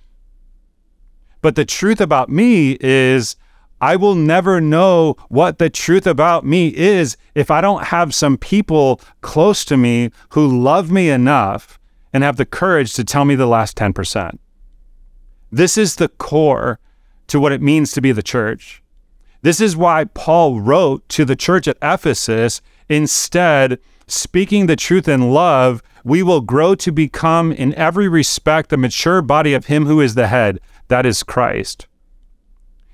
But 1.41 1.55
the 1.55 1.65
truth 1.65 2.01
about 2.01 2.29
me 2.29 2.77
is 2.79 3.35
I 3.79 3.95
will 3.95 4.15
never 4.15 4.59
know 4.59 5.15
what 5.29 5.59
the 5.59 5.69
truth 5.69 6.07
about 6.07 6.45
me 6.45 6.67
is 6.75 7.15
if 7.35 7.49
I 7.49 7.61
don't 7.61 7.85
have 7.85 8.13
some 8.13 8.37
people 8.37 8.99
close 9.21 9.63
to 9.65 9.77
me 9.77 10.11
who 10.29 10.61
love 10.61 10.91
me 10.91 11.09
enough 11.09 11.79
and 12.11 12.23
have 12.23 12.37
the 12.37 12.45
courage 12.45 12.93
to 12.93 13.03
tell 13.03 13.23
me 13.23 13.35
the 13.35 13.45
last 13.45 13.77
10%. 13.77 14.39
This 15.51 15.77
is 15.77 15.95
the 15.95 16.09
core 16.09 16.79
to 17.27 17.39
what 17.39 17.51
it 17.51 17.61
means 17.61 17.91
to 17.91 18.01
be 18.01 18.11
the 18.11 18.23
church. 18.23 18.81
This 19.43 19.61
is 19.61 19.77
why 19.77 20.05
Paul 20.05 20.59
wrote 20.59 21.07
to 21.09 21.23
the 21.23 21.35
church 21.35 21.67
at 21.67 21.77
Ephesus 21.81 22.61
instead, 22.89 23.79
speaking 24.07 24.65
the 24.65 24.75
truth 24.75 25.07
in 25.07 25.31
love, 25.31 25.83
we 26.07 26.23
will 26.23 26.39
grow 26.39 26.73
to 26.73 26.89
become, 26.89 27.51
in 27.51 27.73
every 27.75 28.07
respect, 28.07 28.69
the 28.69 28.77
mature 28.77 29.21
body 29.21 29.53
of 29.53 29.65
Him 29.65 29.87
who 29.87 29.99
is 29.99 30.15
the 30.15 30.27
head, 30.27 30.57
that 30.87 31.05
is 31.05 31.21
Christ. 31.21 31.85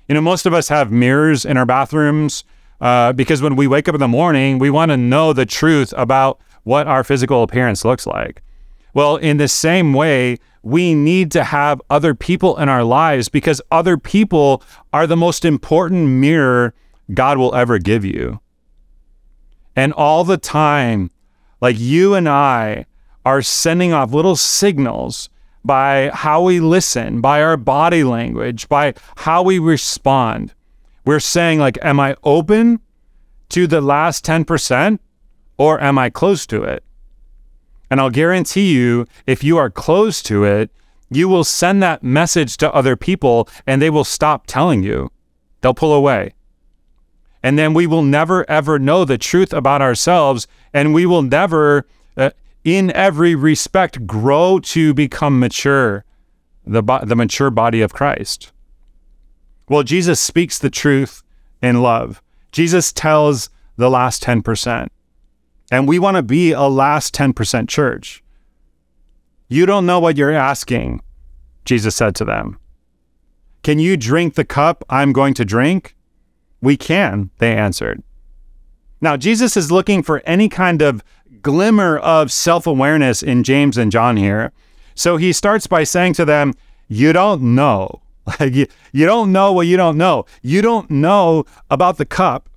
You 0.08 0.16
know, 0.16 0.20
most 0.20 0.46
of 0.46 0.52
us 0.52 0.66
have 0.66 0.90
mirrors 0.90 1.44
in 1.44 1.56
our 1.56 1.64
bathrooms 1.64 2.42
uh, 2.80 3.12
because 3.12 3.40
when 3.40 3.54
we 3.54 3.68
wake 3.68 3.88
up 3.88 3.94
in 3.94 4.00
the 4.00 4.08
morning, 4.08 4.58
we 4.58 4.68
want 4.68 4.90
to 4.90 4.96
know 4.96 5.32
the 5.32 5.46
truth 5.46 5.94
about 5.96 6.40
what 6.64 6.88
our 6.88 7.04
physical 7.04 7.44
appearance 7.44 7.84
looks 7.84 8.04
like. 8.04 8.42
Well, 8.94 9.14
in 9.14 9.36
the 9.36 9.46
same 9.46 9.92
way, 9.92 10.40
we 10.64 10.92
need 10.92 11.30
to 11.32 11.44
have 11.44 11.80
other 11.90 12.16
people 12.16 12.56
in 12.58 12.68
our 12.68 12.82
lives 12.82 13.28
because 13.28 13.62
other 13.70 13.96
people 13.96 14.60
are 14.92 15.06
the 15.06 15.16
most 15.16 15.44
important 15.44 16.08
mirror 16.08 16.74
God 17.12 17.38
will 17.38 17.54
ever 17.54 17.78
give 17.78 18.04
you. 18.04 18.40
And 19.76 19.92
all 19.92 20.24
the 20.24 20.36
time, 20.36 21.12
like 21.60 21.78
you 21.78 22.14
and 22.14 22.28
I 22.28 22.86
are 23.24 23.42
sending 23.42 23.92
off 23.92 24.12
little 24.12 24.36
signals 24.36 25.28
by 25.64 26.10
how 26.12 26.42
we 26.42 26.60
listen, 26.60 27.20
by 27.20 27.42
our 27.42 27.56
body 27.56 28.04
language, 28.04 28.68
by 28.68 28.94
how 29.16 29.42
we 29.42 29.58
respond. 29.58 30.52
We're 31.04 31.20
saying, 31.20 31.58
like, 31.58 31.78
am 31.82 32.00
I 32.00 32.16
open 32.22 32.80
to 33.50 33.66
the 33.66 33.80
last 33.80 34.24
10% 34.24 34.98
or 35.56 35.80
am 35.80 35.98
I 35.98 36.10
close 36.10 36.46
to 36.46 36.62
it? 36.62 36.84
And 37.90 38.00
I'll 38.00 38.10
guarantee 38.10 38.72
you, 38.72 39.06
if 39.26 39.44
you 39.44 39.56
are 39.56 39.70
close 39.70 40.22
to 40.24 40.44
it, 40.44 40.70
you 41.10 41.28
will 41.28 41.44
send 41.44 41.82
that 41.82 42.02
message 42.02 42.56
to 42.58 42.72
other 42.72 42.96
people 42.96 43.48
and 43.66 43.80
they 43.80 43.90
will 43.90 44.04
stop 44.04 44.46
telling 44.46 44.82
you. 44.82 45.10
They'll 45.60 45.74
pull 45.74 45.92
away. 45.92 46.34
And 47.42 47.58
then 47.58 47.74
we 47.74 47.86
will 47.86 48.02
never, 48.02 48.48
ever 48.50 48.78
know 48.78 49.04
the 49.04 49.18
truth 49.18 49.52
about 49.52 49.82
ourselves. 49.82 50.46
And 50.72 50.94
we 50.94 51.04
will 51.04 51.22
never, 51.22 51.86
in 52.64 52.90
every 52.92 53.34
respect, 53.34 54.06
grow 54.06 54.58
to 54.58 54.94
become 54.94 55.38
mature, 55.38 56.04
the, 56.66 56.82
the 56.82 57.14
mature 57.14 57.50
body 57.50 57.82
of 57.82 57.92
Christ. 57.92 58.52
Well, 59.68 59.82
Jesus 59.82 60.20
speaks 60.20 60.58
the 60.58 60.70
truth 60.70 61.22
in 61.62 61.82
love. 61.82 62.22
Jesus 62.52 62.92
tells 62.92 63.50
the 63.76 63.90
last 63.90 64.22
10%. 64.22 64.88
And 65.70 65.88
we 65.88 65.98
want 65.98 66.16
to 66.16 66.22
be 66.22 66.52
a 66.52 66.62
last 66.62 67.14
10% 67.14 67.68
church. 67.68 68.22
You 69.48 69.66
don't 69.66 69.86
know 69.86 70.00
what 70.00 70.16
you're 70.16 70.32
asking, 70.32 71.02
Jesus 71.64 71.94
said 71.94 72.14
to 72.16 72.24
them. 72.24 72.58
Can 73.62 73.78
you 73.78 73.96
drink 73.96 74.34
the 74.34 74.44
cup 74.44 74.84
I'm 74.88 75.12
going 75.12 75.34
to 75.34 75.44
drink? 75.44 75.96
We 76.60 76.76
can, 76.76 77.30
they 77.38 77.54
answered. 77.54 78.02
Now, 79.00 79.16
Jesus 79.16 79.56
is 79.56 79.72
looking 79.72 80.02
for 80.02 80.22
any 80.24 80.48
kind 80.48 80.80
of 80.80 81.02
glimmer 81.44 81.98
of 81.98 82.32
self 82.32 82.66
awareness 82.66 83.22
in 83.22 83.44
James 83.44 83.78
and 83.78 83.92
John 83.92 84.16
here. 84.16 84.50
So 84.96 85.16
he 85.16 85.32
starts 85.32 85.68
by 85.68 85.84
saying 85.84 86.14
to 86.14 86.24
them, 86.24 86.54
You 86.88 87.12
don't 87.12 87.54
know. 87.54 88.00
Like, 88.40 88.54
you, 88.54 88.66
you 88.90 89.04
don't 89.04 89.32
know 89.32 89.52
what 89.52 89.66
you 89.66 89.76
don't 89.76 89.98
know. 89.98 90.24
You 90.40 90.62
don't 90.62 90.90
know 90.90 91.44
about 91.68 91.98
the 91.98 92.06
cup 92.06 92.48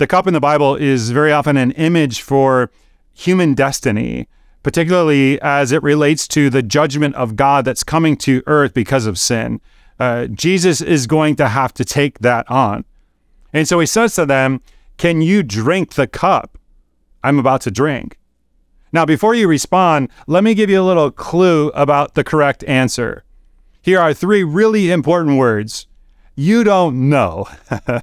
the 0.00 0.06
cup 0.06 0.26
in 0.26 0.32
the 0.32 0.40
Bible 0.40 0.76
is 0.76 1.10
very 1.10 1.30
often 1.30 1.58
an 1.58 1.72
image 1.72 2.22
for 2.22 2.70
human 3.12 3.52
destiny, 3.52 4.28
particularly 4.62 5.38
as 5.42 5.72
it 5.72 5.82
relates 5.82 6.26
to 6.28 6.48
the 6.48 6.62
judgment 6.62 7.14
of 7.16 7.36
God 7.36 7.66
that's 7.66 7.84
coming 7.84 8.16
to 8.16 8.42
earth 8.46 8.72
because 8.72 9.04
of 9.04 9.18
sin. 9.18 9.60
Uh, 9.98 10.26
Jesus 10.28 10.80
is 10.80 11.06
going 11.06 11.36
to 11.36 11.48
have 11.48 11.74
to 11.74 11.84
take 11.84 12.20
that 12.20 12.50
on. 12.50 12.86
And 13.52 13.68
so 13.68 13.78
he 13.78 13.84
says 13.84 14.14
to 14.14 14.24
them, 14.24 14.62
Can 14.96 15.20
you 15.20 15.42
drink 15.42 15.92
the 15.92 16.06
cup 16.06 16.56
I'm 17.22 17.38
about 17.38 17.60
to 17.62 17.70
drink? 17.70 18.18
Now, 18.92 19.06
before 19.06 19.34
you 19.34 19.46
respond, 19.46 20.08
let 20.26 20.42
me 20.42 20.54
give 20.54 20.70
you 20.70 20.80
a 20.80 20.84
little 20.84 21.10
clue 21.10 21.68
about 21.68 22.14
the 22.14 22.24
correct 22.24 22.64
answer. 22.64 23.24
Here 23.82 24.00
are 24.00 24.12
three 24.12 24.42
really 24.42 24.90
important 24.90 25.38
words. 25.38 25.86
You 26.34 26.64
don't 26.64 27.08
know. 27.08 27.48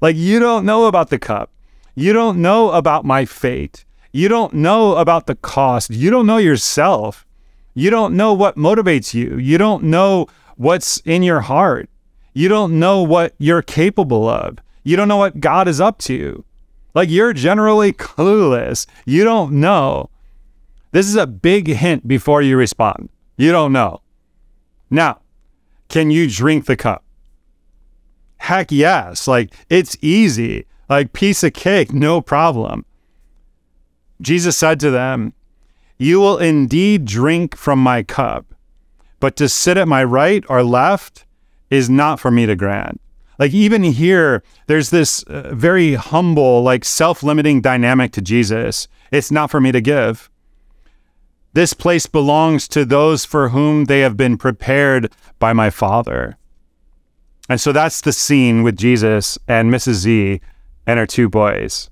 Like, 0.00 0.16
you 0.16 0.38
don't 0.38 0.64
know 0.64 0.84
about 0.84 1.10
the 1.10 1.18
cup. 1.18 1.50
You 1.94 2.12
don't 2.12 2.40
know 2.42 2.70
about 2.70 3.04
my 3.04 3.24
fate. 3.24 3.84
You 4.12 4.28
don't 4.28 4.54
know 4.54 4.96
about 4.96 5.26
the 5.26 5.34
cost. 5.34 5.90
You 5.90 6.10
don't 6.10 6.26
know 6.26 6.36
yourself. 6.36 7.26
You 7.74 7.90
don't 7.90 8.16
know 8.16 8.32
what 8.32 8.56
motivates 8.56 9.14
you. 9.14 9.36
You 9.38 9.58
don't 9.58 9.84
know 9.84 10.26
what's 10.56 10.98
in 10.98 11.22
your 11.22 11.40
heart. 11.40 11.88
You 12.34 12.48
don't 12.48 12.78
know 12.78 13.02
what 13.02 13.34
you're 13.38 13.62
capable 13.62 14.28
of. 14.28 14.58
You 14.84 14.96
don't 14.96 15.08
know 15.08 15.16
what 15.16 15.40
God 15.40 15.68
is 15.68 15.80
up 15.80 15.98
to. 16.00 16.44
Like, 16.96 17.10
you're 17.10 17.34
generally 17.34 17.92
clueless. 17.92 18.86
You 19.04 19.22
don't 19.22 19.60
know. 19.60 20.08
This 20.92 21.06
is 21.06 21.14
a 21.14 21.26
big 21.26 21.68
hint 21.68 22.08
before 22.08 22.40
you 22.40 22.56
respond. 22.56 23.10
You 23.36 23.52
don't 23.52 23.72
know. 23.72 24.00
Now, 24.88 25.20
can 25.88 26.10
you 26.10 26.28
drink 26.28 26.64
the 26.64 26.74
cup? 26.74 27.04
Heck 28.38 28.72
yes. 28.72 29.28
Like 29.28 29.52
it's 29.68 29.96
easy. 30.00 30.66
Like 30.88 31.12
piece 31.12 31.42
of 31.42 31.52
cake, 31.52 31.92
no 31.92 32.20
problem. 32.20 32.86
Jesus 34.20 34.56
said 34.56 34.80
to 34.80 34.90
them, 34.90 35.34
You 35.98 36.20
will 36.20 36.38
indeed 36.38 37.04
drink 37.04 37.56
from 37.56 37.78
my 37.78 38.02
cup, 38.02 38.46
but 39.20 39.36
to 39.36 39.48
sit 39.48 39.76
at 39.76 39.88
my 39.88 40.02
right 40.02 40.44
or 40.48 40.62
left 40.62 41.24
is 41.68 41.90
not 41.90 42.20
for 42.20 42.30
me 42.30 42.46
to 42.46 42.56
grant. 42.56 43.00
Like, 43.38 43.52
even 43.52 43.82
here, 43.82 44.42
there's 44.66 44.90
this 44.90 45.22
uh, 45.24 45.54
very 45.54 45.94
humble, 45.94 46.62
like 46.62 46.84
self 46.84 47.22
limiting 47.22 47.60
dynamic 47.60 48.12
to 48.12 48.22
Jesus. 48.22 48.88
It's 49.12 49.30
not 49.30 49.50
for 49.50 49.60
me 49.60 49.72
to 49.72 49.80
give. 49.80 50.30
This 51.52 51.72
place 51.72 52.06
belongs 52.06 52.68
to 52.68 52.84
those 52.84 53.24
for 53.24 53.48
whom 53.48 53.86
they 53.86 54.00
have 54.00 54.16
been 54.16 54.36
prepared 54.36 55.10
by 55.38 55.52
my 55.52 55.70
Father. 55.70 56.36
And 57.48 57.60
so 57.60 57.72
that's 57.72 58.00
the 58.00 58.12
scene 58.12 58.62
with 58.62 58.76
Jesus 58.76 59.38
and 59.46 59.72
Mrs. 59.72 59.94
Z 59.94 60.40
and 60.86 60.98
her 60.98 61.06
two 61.06 61.28
boys. 61.28 61.88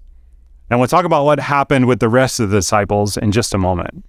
And 0.71 0.81
we'll 0.81 0.89
talk 0.89 1.05
about 1.05 1.25
what 1.25 1.39
happened 1.41 1.87
with 1.87 2.01
the 2.01 2.09
rest 2.09 2.41
of 2.41 2.51
the 2.51 2.59
disciples 2.59 3.17
in 3.17 3.33
just 3.33 3.55
a 3.55 3.59
moment. 3.59 4.05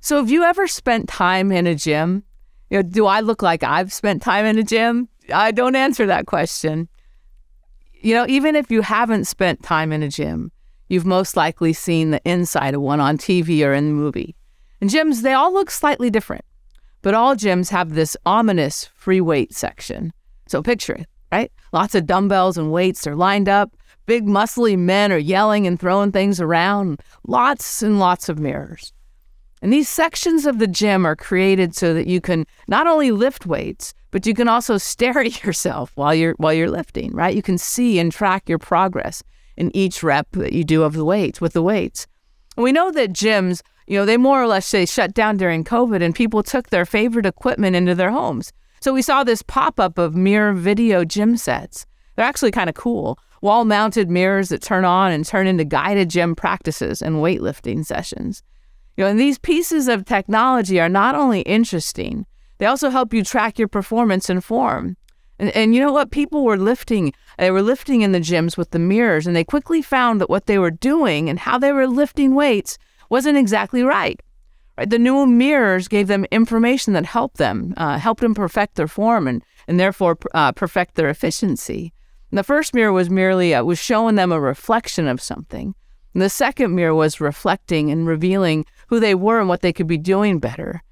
So, 0.00 0.16
have 0.16 0.30
you 0.30 0.42
ever 0.42 0.66
spent 0.66 1.08
time 1.08 1.52
in 1.52 1.66
a 1.66 1.74
gym? 1.74 2.24
You 2.70 2.78
know, 2.78 2.82
do 2.82 3.06
I 3.06 3.20
look 3.20 3.42
like 3.42 3.62
I've 3.62 3.92
spent 3.92 4.22
time 4.22 4.46
in 4.46 4.58
a 4.58 4.62
gym? 4.62 5.08
I 5.32 5.50
don't 5.50 5.76
answer 5.76 6.06
that 6.06 6.26
question. 6.26 6.88
You 7.92 8.14
know, 8.14 8.26
even 8.28 8.56
if 8.56 8.70
you 8.70 8.82
haven't 8.82 9.26
spent 9.26 9.62
time 9.62 9.92
in 9.92 10.02
a 10.02 10.08
gym, 10.08 10.50
you've 10.88 11.06
most 11.06 11.36
likely 11.36 11.72
seen 11.72 12.10
the 12.10 12.20
inside 12.24 12.74
of 12.74 12.80
one 12.80 13.00
on 13.00 13.18
TV 13.18 13.64
or 13.64 13.72
in 13.72 13.88
the 13.88 13.94
movie. 13.94 14.34
And 14.80 14.88
gyms, 14.88 15.22
they 15.22 15.32
all 15.32 15.52
look 15.52 15.70
slightly 15.70 16.10
different, 16.10 16.44
but 17.02 17.14
all 17.14 17.36
gyms 17.36 17.68
have 17.70 17.94
this 17.94 18.16
ominous 18.24 18.86
free 18.94 19.20
weight 19.20 19.54
section. 19.54 20.12
So 20.46 20.62
picture 20.62 20.94
it, 20.94 21.06
right? 21.30 21.52
Lots 21.72 21.94
of 21.94 22.06
dumbbells 22.06 22.56
and 22.56 22.72
weights 22.72 23.06
are 23.06 23.16
lined 23.16 23.48
up. 23.48 23.76
Big, 24.06 24.26
muscly 24.26 24.76
men 24.76 25.12
are 25.12 25.18
yelling 25.18 25.66
and 25.66 25.78
throwing 25.78 26.10
things 26.10 26.40
around. 26.40 27.00
Lots 27.26 27.82
and 27.82 28.00
lots 28.00 28.28
of 28.28 28.38
mirrors. 28.38 28.92
And 29.62 29.72
these 29.72 29.88
sections 29.88 30.46
of 30.46 30.58
the 30.58 30.66
gym 30.66 31.06
are 31.06 31.14
created 31.14 31.76
so 31.76 31.92
that 31.94 32.06
you 32.06 32.20
can 32.20 32.46
not 32.66 32.86
only 32.86 33.10
lift 33.10 33.46
weights, 33.46 33.92
but 34.10 34.26
you 34.26 34.34
can 34.34 34.48
also 34.48 34.78
stare 34.92 35.18
at 35.18 35.42
yourself 35.44 35.92
while 35.94 36.14
you're 36.14 36.34
while 36.38 36.52
you're 36.52 36.70
lifting, 36.70 37.12
right? 37.12 37.34
You 37.34 37.42
can 37.42 37.58
see 37.58 37.98
and 37.98 38.10
track 38.12 38.48
your 38.48 38.58
progress 38.58 39.22
in 39.56 39.74
each 39.76 40.02
rep 40.02 40.28
that 40.32 40.52
you 40.52 40.64
do 40.64 40.82
of 40.82 40.94
the 40.94 41.04
weights 41.04 41.40
with 41.40 41.52
the 41.52 41.62
weights. 41.62 42.06
And 42.56 42.64
we 42.64 42.72
know 42.72 42.90
that 42.92 43.12
gyms, 43.12 43.62
you 43.86 43.98
know, 43.98 44.04
they 44.04 44.16
more 44.16 44.42
or 44.42 44.46
less 44.46 44.66
say 44.66 44.86
shut 44.86 45.14
down 45.14 45.36
during 45.36 45.64
COVID 45.64 46.02
and 46.02 46.14
people 46.14 46.42
took 46.42 46.70
their 46.70 46.86
favorite 46.86 47.26
equipment 47.26 47.76
into 47.76 47.94
their 47.94 48.10
homes. 48.10 48.52
So 48.80 48.94
we 48.94 49.02
saw 49.02 49.24
this 49.24 49.42
pop-up 49.42 49.98
of 49.98 50.16
mirror 50.16 50.54
video 50.54 51.04
gym 51.04 51.36
sets. 51.36 51.86
They're 52.16 52.24
actually 52.24 52.50
kind 52.50 52.70
of 52.70 52.74
cool. 52.74 53.18
Wall-mounted 53.42 54.10
mirrors 54.10 54.48
that 54.48 54.62
turn 54.62 54.84
on 54.84 55.12
and 55.12 55.24
turn 55.24 55.46
into 55.46 55.64
guided 55.64 56.08
gym 56.08 56.34
practices 56.34 57.02
and 57.02 57.16
weightlifting 57.16 57.84
sessions. 57.84 58.42
You 58.96 59.04
know, 59.04 59.10
and 59.10 59.20
these 59.20 59.38
pieces 59.38 59.88
of 59.88 60.04
technology 60.04 60.80
are 60.80 60.88
not 60.88 61.14
only 61.14 61.40
interesting, 61.42 62.26
they 62.60 62.66
also 62.66 62.90
help 62.90 63.14
you 63.14 63.24
track 63.24 63.58
your 63.58 63.68
performance 63.68 64.28
and 64.28 64.44
form. 64.44 64.98
And, 65.38 65.48
and 65.56 65.74
you 65.74 65.80
know 65.80 65.92
what? 65.92 66.10
People 66.10 66.44
were 66.44 66.58
lifting, 66.58 67.14
they 67.38 67.50
were 67.50 67.62
lifting 67.62 68.02
in 68.02 68.12
the 68.12 68.20
gyms 68.20 68.58
with 68.58 68.70
the 68.70 68.78
mirrors, 68.78 69.26
and 69.26 69.34
they 69.34 69.44
quickly 69.44 69.80
found 69.80 70.20
that 70.20 70.28
what 70.28 70.44
they 70.44 70.58
were 70.58 70.70
doing 70.70 71.30
and 71.30 71.38
how 71.38 71.56
they 71.58 71.72
were 71.72 71.86
lifting 71.86 72.34
weights 72.34 72.76
wasn't 73.08 73.38
exactly 73.38 73.82
right. 73.82 74.20
Right? 74.76 74.90
The 74.90 74.98
new 74.98 75.24
mirrors 75.24 75.88
gave 75.88 76.06
them 76.06 76.26
information 76.30 76.92
that 76.92 77.06
helped 77.06 77.38
them, 77.38 77.72
uh, 77.78 77.98
helped 77.98 78.20
them 78.20 78.34
perfect 78.34 78.74
their 78.74 78.86
form 78.86 79.26
and, 79.26 79.42
and 79.66 79.80
therefore 79.80 80.18
uh, 80.34 80.52
perfect 80.52 80.96
their 80.96 81.08
efficiency. 81.08 81.94
And 82.30 82.36
the 82.36 82.44
first 82.44 82.74
mirror 82.74 82.92
was 82.92 83.08
merely 83.08 83.54
uh, 83.54 83.64
was 83.64 83.78
showing 83.78 84.16
them 84.16 84.32
a 84.32 84.38
reflection 84.38 85.08
of 85.08 85.22
something. 85.22 85.74
And 86.12 86.22
the 86.22 86.28
second 86.28 86.74
mirror 86.74 86.94
was 86.94 87.22
reflecting 87.22 87.90
and 87.90 88.06
revealing 88.06 88.66
who 88.88 89.00
they 89.00 89.14
were 89.14 89.40
and 89.40 89.48
what 89.48 89.62
they 89.62 89.72
could 89.72 89.86
be 89.86 89.96
doing 89.96 90.38
better. 90.38 90.82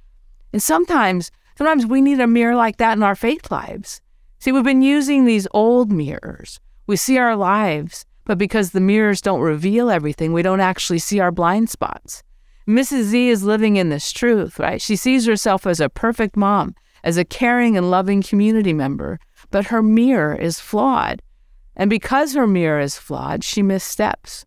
And 0.54 0.62
sometimes 0.62 1.30
Sometimes 1.58 1.86
we 1.86 2.00
need 2.00 2.20
a 2.20 2.28
mirror 2.28 2.54
like 2.54 2.76
that 2.76 2.96
in 2.96 3.02
our 3.02 3.16
faith 3.16 3.50
lives. 3.50 4.00
See, 4.38 4.52
we've 4.52 4.62
been 4.62 4.80
using 4.80 5.24
these 5.24 5.48
old 5.52 5.90
mirrors. 5.90 6.60
We 6.86 6.94
see 6.94 7.18
our 7.18 7.34
lives, 7.34 8.06
but 8.26 8.38
because 8.38 8.70
the 8.70 8.80
mirrors 8.80 9.20
don't 9.20 9.40
reveal 9.40 9.90
everything, 9.90 10.32
we 10.32 10.42
don't 10.42 10.60
actually 10.60 11.00
see 11.00 11.18
our 11.18 11.32
blind 11.32 11.68
spots. 11.68 12.22
Mrs. 12.68 13.02
Z 13.06 13.28
is 13.28 13.42
living 13.42 13.74
in 13.74 13.88
this 13.88 14.12
truth, 14.12 14.60
right? 14.60 14.80
She 14.80 14.94
sees 14.94 15.26
herself 15.26 15.66
as 15.66 15.80
a 15.80 15.88
perfect 15.88 16.36
mom, 16.36 16.76
as 17.02 17.16
a 17.16 17.24
caring 17.24 17.76
and 17.76 17.90
loving 17.90 18.22
community 18.22 18.72
member, 18.72 19.18
but 19.50 19.66
her 19.66 19.82
mirror 19.82 20.36
is 20.36 20.60
flawed. 20.60 21.22
And 21.74 21.90
because 21.90 22.34
her 22.34 22.46
mirror 22.46 22.78
is 22.78 22.96
flawed, 22.96 23.42
she 23.42 23.62
missteps. 23.64 24.46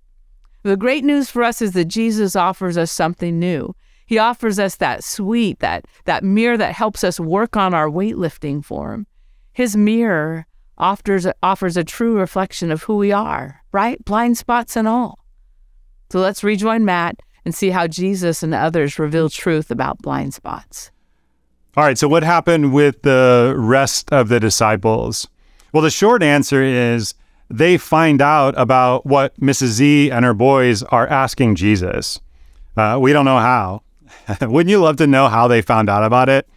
The 0.64 0.78
great 0.78 1.04
news 1.04 1.30
for 1.30 1.44
us 1.44 1.62
is 1.62 1.74
that 1.74 1.90
Jesus 1.90 2.38
offers 2.38 2.78
us 2.78 2.90
something 2.90 3.38
new. 3.38 3.76
He 4.12 4.18
offers 4.18 4.60
us 4.60 4.76
that 4.76 5.06
sweet, 5.06 5.60
that, 5.60 5.86
that 6.04 6.22
mirror 6.22 6.58
that 6.58 6.74
helps 6.74 7.02
us 7.02 7.18
work 7.18 7.56
on 7.56 7.74
our 7.74 7.88
weightlifting 7.88 8.62
form. 8.62 9.08
His 9.54 9.78
mirror 9.78 10.48
offers, 10.78 11.26
offers 11.42 11.78
a 11.78 11.86
true 11.86 12.20
reflection 12.20 12.72
of 12.72 12.84
who 12.84 12.98
we 12.98 13.14
are, 13.14 13.62
right? 13.72 14.04
Blind 14.04 14.38
spots 14.38 14.76
and 14.76 14.86
all. 14.86 15.24
So 16.10 16.20
let's 16.20 16.44
rejoin 16.44 16.84
Matt 16.84 17.22
and 17.46 17.56
see 17.56 17.70
how 17.70 17.88
Jesus 17.88 18.44
and 18.44 18.54
others 18.54 19.00
reveal 19.00 19.30
truth 19.30 19.72
about 19.72 20.00
blind 20.00 20.34
spots. 20.34 20.92
All 21.78 21.86
right, 21.86 21.98
so 21.98 22.10
what 22.10 22.24
happened 22.24 22.74
with 22.74 23.04
the 23.04 23.56
rest 23.58 24.12
of 24.12 24.28
the 24.28 24.42
disciples? 24.42 25.30
Well, 25.72 25.84
the 25.84 25.90
short 25.90 26.22
answer 26.22 26.62
is 26.62 27.14
they 27.50 27.78
find 27.78 28.22
out 28.22 28.56
about 28.58 29.06
what 29.06 29.40
Mrs. 29.40 29.68
Z 29.68 30.12
and 30.12 30.26
her 30.26 30.34
boys 30.34 30.84
are 30.84 31.08
asking 31.08 31.56
Jesus. 31.56 32.20
Uh, 32.76 33.00
we 33.02 33.14
don't 33.14 33.24
know 33.24 33.40
how. 33.40 33.84
Wouldn't 34.42 34.70
you 34.70 34.80
love 34.80 34.98
to 34.98 35.08
know 35.08 35.28
how 35.28 35.48
they 35.48 35.62
found 35.62 35.90
out 35.90 36.04
about 36.04 36.30
it? 36.30 36.48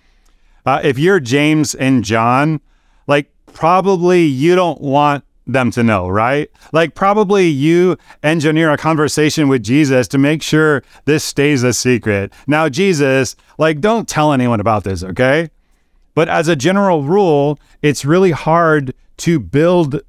Uh, 0.66 0.80
if 0.82 0.98
you're 0.98 1.20
James 1.20 1.74
and 1.74 2.04
John, 2.04 2.60
like 3.06 3.30
probably 3.52 4.22
you 4.22 4.54
don't 4.54 4.80
want 4.80 5.24
them 5.46 5.70
to 5.72 5.82
know, 5.82 6.08
right? 6.08 6.50
Like 6.72 6.94
probably 6.94 7.46
you 7.46 7.98
engineer 8.22 8.70
a 8.70 8.76
conversation 8.76 9.48
with 9.48 9.62
Jesus 9.62 10.08
to 10.08 10.18
make 10.18 10.42
sure 10.42 10.82
this 11.04 11.22
stays 11.22 11.62
a 11.62 11.72
secret. 11.72 12.32
Now, 12.46 12.68
Jesus, 12.68 13.36
like 13.58 13.80
don't 13.80 14.08
tell 14.08 14.32
anyone 14.32 14.60
about 14.60 14.84
this, 14.84 15.04
okay? 15.04 15.50
But 16.14 16.28
as 16.28 16.48
a 16.48 16.56
general 16.56 17.02
rule, 17.02 17.58
it's 17.82 18.04
really 18.04 18.30
hard 18.30 18.94
to 19.18 19.38
build 19.38 20.00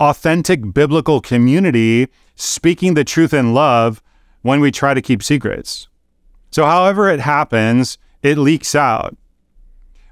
authentic 0.00 0.72
biblical 0.72 1.20
community 1.20 2.08
speaking 2.34 2.94
the 2.94 3.04
truth 3.04 3.34
in 3.34 3.54
love 3.54 4.02
when 4.42 4.60
we 4.60 4.70
try 4.70 4.94
to 4.94 5.02
keep 5.02 5.22
secrets. 5.22 5.88
So, 6.52 6.64
however 6.66 7.08
it 7.08 7.20
happens, 7.20 7.98
it 8.22 8.38
leaks 8.38 8.74
out. 8.74 9.16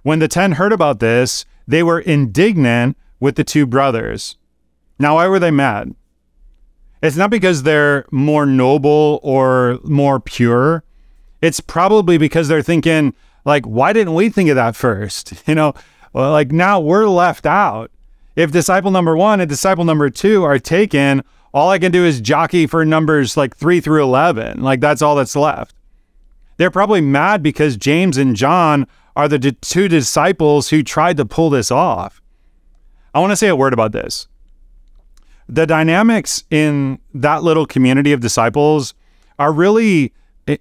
When 0.03 0.19
the 0.19 0.29
10 0.29 0.53
heard 0.53 0.73
about 0.73 0.99
this, 0.99 1.45
they 1.69 1.83
were 1.83 2.01
indignant 2.01 2.97
with 3.21 3.37
the 3.37 3.45
two 3.45 3.67
brothers. 3.67 4.37
Now, 4.99 5.17
why 5.17 5.29
were 5.29 5.39
they 5.39 5.51
mad? 5.51 5.95
It's 7.03 7.17
not 7.17 7.31
because 7.31 7.63
they're 7.63 8.07
more 8.11 8.47
noble 8.47 9.21
or 9.23 9.79
more 9.85 10.19
pure. 10.21 10.83
It's 11.41 11.61
probably 11.61 12.19
because 12.19 12.49
they're 12.49 12.63
thinking, 12.63 13.15
like, 13.45 13.65
why 13.65 13.93
didn't 13.93 14.15
we 14.15 14.29
think 14.29 14.51
of 14.51 14.57
that 14.57 14.77
first? 14.77 15.35
You 15.47 15.55
know, 15.55 15.75
well, 16.13 16.33
like 16.33 16.51
now 16.53 16.81
we're 16.81 17.07
left 17.07 17.47
out. 17.47 17.91
If 18.37 18.51
disciple 18.51 18.91
number 18.91 19.17
one 19.17 19.41
and 19.41 19.49
disciple 19.49 19.85
number 19.85 20.11
two 20.11 20.45
are 20.45 20.59
taken, 20.59 21.23
all 21.53 21.71
I 21.71 21.79
can 21.79 21.93
do 21.93 22.05
is 22.05 22.21
jockey 22.21 22.67
for 22.67 22.85
numbers 22.85 23.37
like 23.37 23.57
three 23.57 23.81
through 23.81 24.03
11. 24.03 24.63
Like, 24.63 24.81
that's 24.81 25.03
all 25.03 25.17
that's 25.17 25.37
left. 25.37 25.75
They're 26.61 26.71
probably 26.71 27.01
mad 27.01 27.43
because 27.43 27.79
James 27.79 28.19
and 28.19 28.37
John 28.37 28.87
are 29.17 29.29
the 29.29 29.39
d- 29.39 29.57
two 29.63 29.89
disciples 29.89 30.69
who 30.69 30.83
tried 30.83 31.17
to 31.17 31.25
pull 31.25 31.49
this 31.49 31.71
off. 31.71 32.21
I 33.15 33.21
want 33.21 33.31
to 33.31 33.37
say 33.37 33.49
a 33.49 33.57
word 33.57 33.73
about 33.73 33.93
this. 33.93 34.29
The 35.49 35.67
dynamics 35.67 36.45
in 36.51 36.99
that 37.15 37.43
little 37.43 37.65
community 37.65 38.13
of 38.13 38.21
disciples 38.21 38.93
are 39.39 39.55
really 39.55 40.13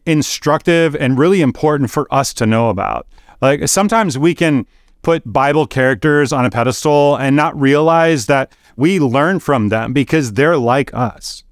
instructive 0.05 0.95
and 0.95 1.19
really 1.19 1.41
important 1.41 1.91
for 1.91 2.07
us 2.13 2.33
to 2.35 2.45
know 2.45 2.69
about. 2.69 3.05
Like 3.41 3.67
sometimes 3.67 4.17
we 4.17 4.33
can 4.33 4.67
put 5.01 5.21
Bible 5.25 5.67
characters 5.67 6.31
on 6.31 6.45
a 6.45 6.49
pedestal 6.49 7.17
and 7.17 7.35
not 7.35 7.59
realize 7.59 8.27
that 8.27 8.53
we 8.77 9.01
learn 9.01 9.41
from 9.41 9.67
them 9.67 9.91
because 9.91 10.31
they're 10.31 10.55
like 10.55 10.93
us. 10.93 11.43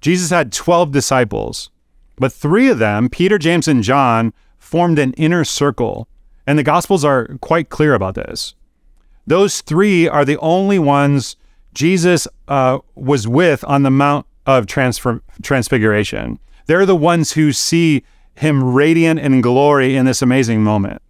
Jesus 0.00 0.30
had 0.30 0.52
12 0.52 0.90
disciples. 0.90 1.70
But 2.16 2.32
three 2.32 2.68
of 2.68 2.78
them, 2.78 3.08
Peter, 3.08 3.38
James, 3.38 3.68
and 3.68 3.82
John, 3.82 4.32
formed 4.58 4.98
an 4.98 5.12
inner 5.14 5.44
circle, 5.44 6.08
and 6.46 6.58
the 6.58 6.62
Gospels 6.62 7.04
are 7.04 7.36
quite 7.40 7.68
clear 7.68 7.94
about 7.94 8.14
this. 8.14 8.54
Those 9.26 9.60
three 9.60 10.08
are 10.08 10.24
the 10.24 10.38
only 10.38 10.78
ones 10.78 11.36
Jesus 11.74 12.26
uh, 12.48 12.78
was 12.94 13.28
with 13.28 13.64
on 13.64 13.82
the 13.82 13.90
Mount 13.90 14.26
of 14.46 14.66
Transfer- 14.66 15.22
Transfiguration. 15.42 16.38
They're 16.66 16.86
the 16.86 16.96
ones 16.96 17.32
who 17.32 17.52
see 17.52 18.02
him 18.34 18.74
radiant 18.74 19.20
in 19.20 19.40
glory 19.40 19.96
in 19.96 20.06
this 20.06 20.22
amazing 20.22 20.62
moment. 20.62 21.02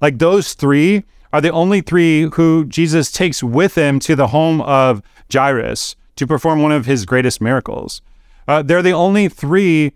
Like 0.00 0.18
those 0.18 0.54
three 0.54 1.04
are 1.32 1.40
the 1.40 1.50
only 1.50 1.80
three 1.80 2.28
who 2.34 2.64
Jesus 2.66 3.12
takes 3.12 3.42
with 3.42 3.76
him 3.76 4.00
to 4.00 4.16
the 4.16 4.28
home 4.28 4.60
of 4.62 5.02
Jairus 5.32 5.94
to 6.16 6.26
perform 6.26 6.62
one 6.62 6.72
of 6.72 6.86
his 6.86 7.06
greatest 7.06 7.40
miracles. 7.40 8.02
Uh, 8.48 8.62
they're 8.62 8.82
the 8.82 8.90
only 8.90 9.28
three 9.28 9.92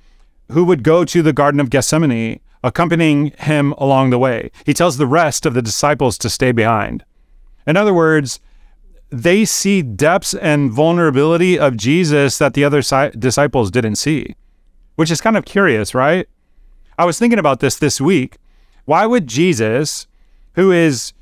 who 0.50 0.64
would 0.64 0.82
go 0.82 1.04
to 1.04 1.22
the 1.22 1.32
Garden 1.32 1.60
of 1.60 1.70
Gethsemane, 1.70 2.40
accompanying 2.62 3.32
him 3.38 3.72
along 3.72 4.10
the 4.10 4.18
way. 4.18 4.50
He 4.64 4.74
tells 4.74 4.96
the 4.96 5.06
rest 5.06 5.46
of 5.46 5.54
the 5.54 5.62
disciples 5.62 6.16
to 6.18 6.30
stay 6.30 6.52
behind. 6.52 7.04
In 7.66 7.76
other 7.76 7.94
words, 7.94 8.40
they 9.10 9.44
see 9.44 9.82
depths 9.82 10.34
and 10.34 10.72
vulnerability 10.72 11.58
of 11.58 11.76
Jesus 11.76 12.38
that 12.38 12.54
the 12.54 12.64
other 12.64 12.82
si- 12.82 13.10
disciples 13.18 13.70
didn't 13.70 13.96
see, 13.96 14.34
which 14.96 15.10
is 15.10 15.20
kind 15.20 15.36
of 15.36 15.44
curious, 15.44 15.94
right? 15.94 16.28
I 16.98 17.04
was 17.04 17.18
thinking 17.18 17.38
about 17.38 17.60
this 17.60 17.76
this 17.76 18.00
week. 18.00 18.38
Why 18.84 19.06
would 19.06 19.26
Jesus, 19.26 20.06
who 20.54 20.72
is 20.72 21.12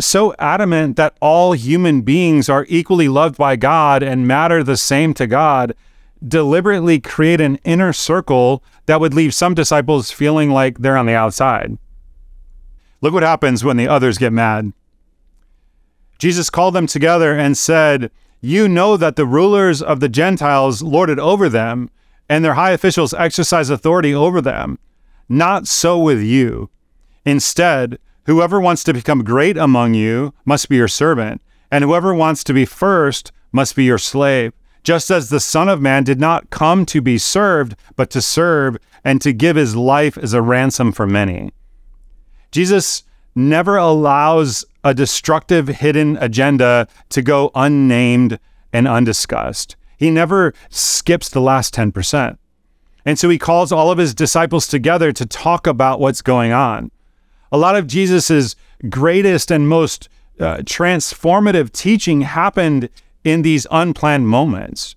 so 0.00 0.34
adamant 0.38 0.96
that 0.96 1.16
all 1.20 1.52
human 1.52 2.02
beings 2.02 2.48
are 2.48 2.66
equally 2.68 3.08
loved 3.08 3.36
by 3.36 3.56
God 3.56 4.02
and 4.02 4.26
matter 4.26 4.62
the 4.62 4.76
same 4.76 5.14
to 5.14 5.26
God, 5.26 5.74
deliberately 6.28 7.00
create 7.00 7.40
an 7.40 7.56
inner 7.64 7.92
circle 7.92 8.62
that 8.86 9.00
would 9.00 9.14
leave 9.14 9.34
some 9.34 9.54
disciples 9.54 10.10
feeling 10.10 10.50
like 10.50 10.78
they're 10.78 10.96
on 10.96 11.06
the 11.06 11.14
outside? 11.14 11.78
Look 13.00 13.12
what 13.12 13.22
happens 13.22 13.64
when 13.64 13.76
the 13.76 13.88
others 13.88 14.18
get 14.18 14.32
mad. 14.32 14.72
Jesus 16.18 16.48
called 16.48 16.74
them 16.74 16.86
together 16.86 17.36
and 17.36 17.56
said, 17.56 18.10
You 18.40 18.68
know 18.68 18.96
that 18.96 19.16
the 19.16 19.26
rulers 19.26 19.82
of 19.82 20.00
the 20.00 20.08
Gentiles 20.08 20.82
lord 20.82 21.10
it 21.10 21.18
over 21.18 21.48
them, 21.48 21.90
and 22.28 22.44
their 22.44 22.54
high 22.54 22.70
officials 22.70 23.12
exercise 23.12 23.68
authority 23.68 24.14
over 24.14 24.40
them. 24.40 24.78
Not 25.28 25.66
so 25.66 25.98
with 25.98 26.22
you. 26.22 26.70
Instead, 27.26 27.98
whoever 28.26 28.60
wants 28.60 28.84
to 28.84 28.94
become 28.94 29.24
great 29.24 29.56
among 29.56 29.94
you 29.94 30.32
must 30.44 30.68
be 30.68 30.76
your 30.76 30.88
servant, 30.88 31.42
and 31.70 31.84
whoever 31.84 32.14
wants 32.14 32.44
to 32.44 32.54
be 32.54 32.64
first 32.64 33.32
must 33.52 33.76
be 33.76 33.84
your 33.84 33.98
slave, 33.98 34.52
just 34.84 35.10
as 35.10 35.30
the 35.30 35.40
Son 35.40 35.68
of 35.68 35.80
Man 35.80 36.04
did 36.04 36.20
not 36.20 36.50
come 36.50 36.86
to 36.86 37.00
be 37.00 37.18
served, 37.18 37.74
but 37.96 38.10
to 38.10 38.22
serve 38.22 38.76
and 39.02 39.20
to 39.22 39.32
give 39.32 39.56
his 39.56 39.74
life 39.74 40.16
as 40.18 40.34
a 40.34 40.42
ransom 40.42 40.92
for 40.92 41.06
many. 41.06 41.50
Jesus 42.52 43.02
never 43.34 43.76
allows 43.76 44.64
a 44.84 44.94
destructive 44.94 45.68
hidden 45.68 46.16
agenda 46.18 46.86
to 47.08 47.22
go 47.22 47.50
unnamed 47.54 48.38
and 48.72 48.86
undiscussed. 48.86 49.76
He 49.96 50.10
never 50.10 50.52
skips 50.68 51.30
the 51.30 51.40
last 51.40 51.74
10%. 51.74 52.36
And 53.06 53.18
so 53.18 53.28
he 53.28 53.38
calls 53.38 53.72
all 53.72 53.90
of 53.90 53.98
his 53.98 54.14
disciples 54.14 54.66
together 54.66 55.12
to 55.12 55.26
talk 55.26 55.66
about 55.66 56.00
what's 56.00 56.22
going 56.22 56.52
on. 56.52 56.90
A 57.52 57.58
lot 57.58 57.76
of 57.76 57.86
Jesus's 57.86 58.56
greatest 58.88 59.50
and 59.50 59.68
most 59.68 60.08
uh, 60.40 60.58
transformative 60.58 61.70
teaching 61.72 62.22
happened 62.22 62.88
in 63.24 63.42
these 63.42 63.66
unplanned 63.70 64.28
moments. 64.28 64.94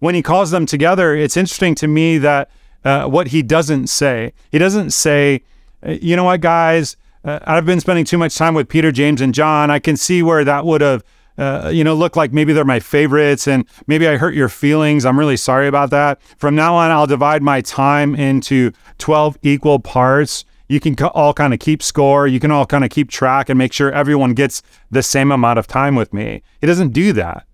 When 0.00 0.14
he 0.14 0.22
calls 0.22 0.50
them 0.50 0.66
together, 0.66 1.14
it's 1.14 1.36
interesting 1.36 1.74
to 1.76 1.86
me 1.86 2.18
that 2.18 2.50
uh, 2.84 3.06
what 3.06 3.28
he 3.28 3.42
doesn't 3.42 3.86
say, 3.86 4.32
he 4.50 4.58
doesn't 4.58 4.90
say, 4.90 5.42
uh, 5.86 5.92
you 5.92 6.16
know 6.16 6.24
what, 6.24 6.40
guys, 6.40 6.96
uh, 7.24 7.38
I've 7.44 7.64
been 7.64 7.80
spending 7.80 8.04
too 8.04 8.18
much 8.18 8.36
time 8.36 8.54
with 8.54 8.68
Peter, 8.68 8.90
James, 8.90 9.20
and 9.20 9.32
John. 9.32 9.70
I 9.70 9.78
can 9.78 9.96
see 9.96 10.22
where 10.22 10.44
that 10.44 10.64
would 10.64 10.80
have, 10.80 11.04
uh, 11.38 11.70
you 11.72 11.84
know, 11.84 11.94
looked 11.94 12.16
like 12.16 12.32
maybe 12.32 12.52
they're 12.52 12.64
my 12.64 12.80
favorites 12.80 13.46
and 13.46 13.64
maybe 13.86 14.08
I 14.08 14.16
hurt 14.16 14.34
your 14.34 14.48
feelings. 14.48 15.04
I'm 15.04 15.18
really 15.18 15.36
sorry 15.36 15.68
about 15.68 15.90
that. 15.90 16.20
From 16.36 16.56
now 16.56 16.74
on, 16.74 16.90
I'll 16.90 17.06
divide 17.06 17.42
my 17.42 17.60
time 17.60 18.16
into 18.16 18.72
12 18.98 19.38
equal 19.42 19.78
parts. 19.78 20.44
You 20.68 20.80
can 20.80 20.96
all 21.14 21.34
kind 21.34 21.52
of 21.54 21.60
keep 21.60 21.82
score. 21.82 22.26
You 22.26 22.40
can 22.40 22.50
all 22.50 22.66
kind 22.66 22.82
of 22.82 22.90
keep 22.90 23.10
track 23.10 23.48
and 23.48 23.58
make 23.58 23.72
sure 23.72 23.92
everyone 23.92 24.34
gets 24.34 24.62
the 24.90 25.02
same 25.02 25.30
amount 25.30 25.58
of 25.58 25.66
time 25.66 25.94
with 25.94 26.12
me. 26.12 26.42
He 26.60 26.66
doesn't 26.66 26.92
do 26.92 27.12
that. 27.12 27.46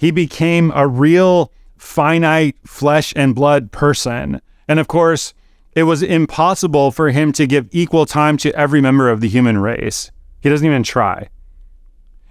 He 0.00 0.10
became 0.10 0.72
a 0.74 0.88
real 0.88 1.52
finite 1.76 2.56
flesh 2.64 3.12
and 3.14 3.34
blood 3.34 3.70
person. 3.70 4.40
And 4.66 4.80
of 4.80 4.88
course, 4.88 5.34
it 5.72 5.82
was 5.82 6.02
impossible 6.02 6.90
for 6.90 7.10
him 7.10 7.32
to 7.32 7.46
give 7.46 7.68
equal 7.70 8.06
time 8.06 8.38
to 8.38 8.54
every 8.54 8.80
member 8.80 9.10
of 9.10 9.20
the 9.20 9.28
human 9.28 9.58
race. 9.58 10.10
He 10.40 10.48
doesn't 10.48 10.66
even 10.66 10.84
try. 10.84 11.28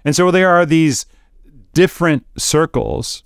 And 0.04 0.16
so 0.16 0.32
there 0.32 0.50
are 0.50 0.66
these 0.66 1.06
different 1.72 2.26
circles. 2.36 3.22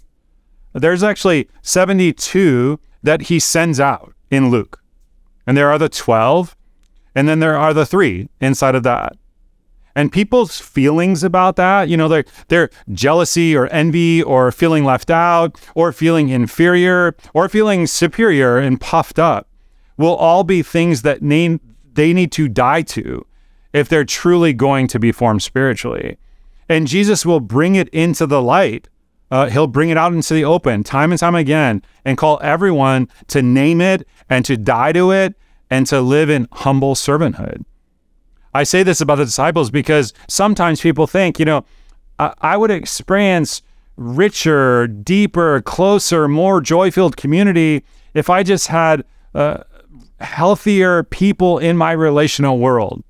There's 0.75 1.03
actually 1.03 1.49
72 1.63 2.79
that 3.03 3.23
he 3.23 3.41
sends 3.41 3.81
out 3.81 4.13
in 4.31 4.51
Luke. 4.51 4.83
And 5.47 5.57
there 5.57 5.71
are 5.71 5.79
the 5.79 5.89
12, 5.89 6.55
and 7.15 7.27
then 7.27 7.39
there 7.39 7.57
are 7.57 7.73
the 7.73 7.87
three 7.87 8.29
inside 8.43 8.75
of 8.75 8.83
that. 8.83 9.17
And 9.97 10.11
people's 10.11 10.59
feelings 10.59 11.23
about 11.23 11.57
that, 11.57 11.89
you 11.89 11.97
know, 11.97 12.09
their 12.09 12.25
their 12.49 12.71
jealousy 12.93 13.57
or 13.57 13.69
envy 13.69 14.23
or 14.23 14.51
feeling 14.51 14.85
left 14.85 15.11
out 15.11 15.61
or 15.75 15.93
feeling 15.93 16.31
inferior 16.31 17.15
or 17.33 17.49
feeling 17.49 17.87
superior 17.87 18.59
and 18.59 18.81
puffed 18.81 19.19
up 19.19 19.49
will 19.97 20.17
all 20.17 20.43
be 20.43 20.63
things 20.63 21.03
that 21.03 21.21
they 21.21 22.13
need 22.13 22.33
to 22.33 22.49
die 22.49 22.83
to 22.83 23.25
if 23.73 23.89
they're 23.89 24.05
truly 24.05 24.53
going 24.53 24.87
to 24.89 24.99
be 24.99 25.13
formed 25.13 25.43
spiritually. 25.43 26.17
And 26.69 26.87
Jesus 26.87 27.27
will 27.27 27.41
bring 27.41 27.75
it 27.75 27.89
into 27.91 28.27
the 28.27 28.43
light. 28.43 28.89
Uh, 29.31 29.49
he'll 29.49 29.67
bring 29.67 29.91
it 29.91 29.97
out 29.97 30.13
into 30.13 30.35
the 30.35 30.45
open 30.45 30.83
time 30.85 31.11
and 31.11 31.19
time 31.19 31.35
again 31.35 31.83
and 32.05 32.19
call 32.19 32.39
everyone 32.43 33.09
to 33.29 33.43
name 33.43 33.81
it 33.81 34.07
and 34.29 34.45
to 34.45 34.57
die 34.57 34.93
to 34.93 35.11
it 35.11 35.35
and 35.71 35.87
to 35.87 36.01
live 36.01 36.31
in 36.31 36.49
humble 36.53 36.95
servanthood. 36.95 37.65
I 38.55 38.63
say 38.63 38.83
this 38.83 39.01
about 39.01 39.17
the 39.17 39.25
disciples 39.25 39.71
because 39.71 40.13
sometimes 40.29 40.81
people 40.81 41.07
think, 41.07 41.39
you 41.39 41.45
know, 41.45 41.65
I, 42.19 42.33
I 42.41 42.57
would 42.57 42.71
experience 42.71 43.63
richer, 43.97 44.87
deeper, 44.87 45.61
closer, 45.63 46.29
more 46.29 46.61
joy 46.61 46.91
filled 46.91 47.17
community 47.17 47.85
if 48.15 48.31
I 48.31 48.43
just 48.43 48.69
had 48.69 49.05
uh, 49.35 49.65
healthier 50.21 51.03
people 51.03 51.59
in 51.59 51.77
my 51.77 51.93
relational 51.93 52.59
world. 52.59 53.03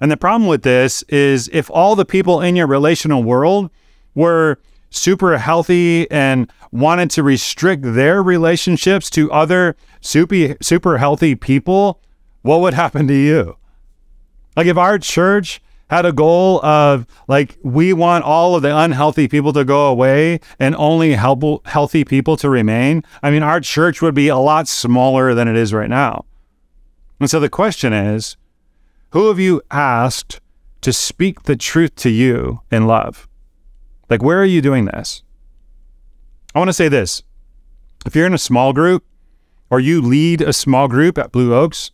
And 0.00 0.10
the 0.10 0.16
problem 0.16 0.48
with 0.48 0.62
this 0.62 1.02
is 1.04 1.48
if 1.52 1.70
all 1.70 1.94
the 1.94 2.04
people 2.04 2.40
in 2.40 2.56
your 2.56 2.66
relational 2.66 3.22
world 3.22 3.70
were 4.14 4.58
super 4.90 5.38
healthy 5.38 6.10
and 6.10 6.50
wanted 6.70 7.10
to 7.10 7.22
restrict 7.22 7.82
their 7.82 8.22
relationships 8.22 9.08
to 9.10 9.30
other 9.32 9.76
super 10.00 10.56
super 10.60 10.98
healthy 10.98 11.34
people, 11.34 12.00
what 12.42 12.60
would 12.60 12.74
happen 12.74 13.06
to 13.08 13.14
you? 13.14 13.56
Like 14.56 14.66
if 14.66 14.76
our 14.76 14.98
church 14.98 15.62
had 15.88 16.06
a 16.06 16.12
goal 16.12 16.64
of 16.64 17.06
like 17.28 17.58
we 17.62 17.92
want 17.92 18.24
all 18.24 18.54
of 18.54 18.62
the 18.62 18.76
unhealthy 18.76 19.28
people 19.28 19.52
to 19.52 19.64
go 19.64 19.88
away 19.88 20.40
and 20.58 20.74
only 20.76 21.12
help, 21.12 21.66
healthy 21.66 22.04
people 22.04 22.36
to 22.38 22.48
remain, 22.48 23.04
I 23.22 23.30
mean, 23.30 23.42
our 23.42 23.60
church 23.60 24.00
would 24.00 24.14
be 24.14 24.28
a 24.28 24.36
lot 24.36 24.68
smaller 24.68 25.34
than 25.34 25.48
it 25.48 25.56
is 25.56 25.74
right 25.74 25.90
now. 25.90 26.24
And 27.20 27.30
so 27.30 27.38
the 27.38 27.48
question 27.48 27.92
is, 27.92 28.36
who 29.10 29.28
have 29.28 29.38
you 29.38 29.62
asked 29.70 30.40
to 30.80 30.92
speak 30.92 31.42
the 31.42 31.56
truth 31.56 31.94
to 31.96 32.10
you 32.10 32.62
in 32.70 32.86
love? 32.86 33.28
Like, 34.08 34.22
where 34.22 34.40
are 34.40 34.46
you 34.46 34.60
doing 34.60 34.86
this? 34.86 35.22
I 36.54 36.58
want 36.58 36.68
to 36.68 36.74
say 36.74 36.88
this. 36.88 37.22
If 38.04 38.16
you're 38.16 38.26
in 38.26 38.34
a 38.34 38.38
small 38.38 38.72
group 38.72 39.04
or 39.70 39.78
you 39.78 40.02
lead 40.02 40.40
a 40.40 40.52
small 40.52 40.88
group 40.88 41.16
at 41.18 41.32
Blue 41.32 41.54
Oaks, 41.54 41.92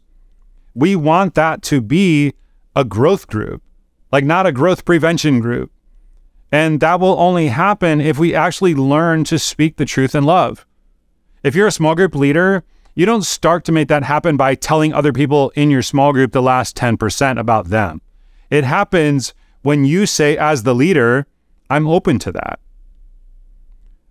we 0.74 0.96
want 0.96 1.34
that 1.34 1.62
to 1.62 1.80
be 1.80 2.34
a 2.74 2.84
growth 2.84 3.26
group 3.26 3.62
like 4.10 4.24
not 4.24 4.46
a 4.46 4.52
growth 4.52 4.84
prevention 4.84 5.40
group. 5.40 5.70
And 6.50 6.80
that 6.80 7.00
will 7.00 7.18
only 7.18 7.48
happen 7.48 8.00
if 8.00 8.18
we 8.18 8.34
actually 8.34 8.74
learn 8.74 9.24
to 9.24 9.38
speak 9.38 9.76
the 9.76 9.84
truth 9.84 10.14
in 10.14 10.24
love. 10.24 10.66
If 11.42 11.54
you're 11.54 11.66
a 11.66 11.72
small 11.72 11.94
group 11.94 12.14
leader, 12.14 12.64
you 12.94 13.06
don't 13.06 13.22
start 13.22 13.64
to 13.66 13.72
make 13.72 13.88
that 13.88 14.02
happen 14.02 14.36
by 14.36 14.54
telling 14.54 14.92
other 14.92 15.12
people 15.12 15.50
in 15.50 15.70
your 15.70 15.82
small 15.82 16.12
group 16.12 16.32
the 16.32 16.42
last 16.42 16.74
10% 16.76 17.38
about 17.38 17.66
them. 17.66 18.00
It 18.50 18.64
happens 18.64 19.34
when 19.62 19.84
you 19.84 20.06
say, 20.06 20.38
as 20.38 20.62
the 20.62 20.74
leader, 20.74 21.26
I'm 21.68 21.86
open 21.86 22.18
to 22.20 22.32
that. 22.32 22.58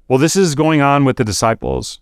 Well, 0.07 0.19
this 0.19 0.35
is 0.35 0.55
going 0.55 0.79
on 0.79 1.05
with 1.05 1.17
the 1.17 1.25
disciples. 1.25 1.99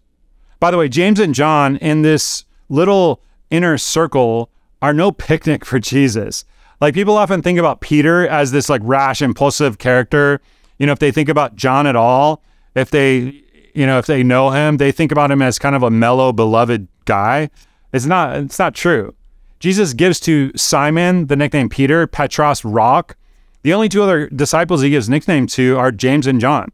By 0.59 0.69
the 0.69 0.77
way, 0.77 0.89
James 0.89 1.19
and 1.19 1.33
John 1.33 1.77
in 1.77 2.01
this 2.01 2.45
little 2.67 3.21
inner 3.49 3.77
circle 3.77 4.51
are 4.81 4.93
no 4.93 5.11
picnic 5.11 5.65
for 5.65 5.79
Jesus. 5.79 6.45
Like 6.81 6.93
people 6.93 7.17
often 7.17 7.41
think 7.41 7.57
about 7.57 7.81
Peter 7.81 8.27
as 8.27 8.51
this 8.51 8.69
like 8.69 8.81
rash, 8.83 9.21
impulsive 9.21 9.77
character. 9.77 10.41
You 10.77 10.85
know, 10.85 10.91
if 10.91 10.99
they 10.99 11.11
think 11.11 11.29
about 11.29 11.55
John 11.55 11.87
at 11.87 11.95
all, 11.95 12.43
if 12.75 12.91
they, 12.91 13.43
you 13.73 13.85
know, 13.85 13.97
if 13.97 14.05
they 14.05 14.23
know 14.23 14.49
him, 14.49 14.77
they 14.77 14.91
think 14.91 15.11
about 15.11 15.31
him 15.31 15.41
as 15.41 15.57
kind 15.57 15.75
of 15.75 15.83
a 15.83 15.89
mellow, 15.89 16.33
beloved 16.33 16.87
guy. 17.05 17.49
It's 17.93 18.05
not. 18.05 18.35
It's 18.37 18.59
not 18.59 18.75
true. 18.75 19.15
Jesus 19.59 19.93
gives 19.93 20.19
to 20.21 20.51
Simon 20.55 21.27
the 21.27 21.35
nickname 21.35 21.69
Peter, 21.69 22.05
Petros, 22.07 22.65
Rock. 22.65 23.15
The 23.63 23.73
only 23.73 23.89
two 23.89 24.03
other 24.03 24.27
disciples 24.27 24.81
he 24.81 24.89
gives 24.89 25.09
nickname 25.09 25.47
to 25.47 25.77
are 25.77 25.91
James 25.91 26.27
and 26.27 26.39
John. 26.41 26.71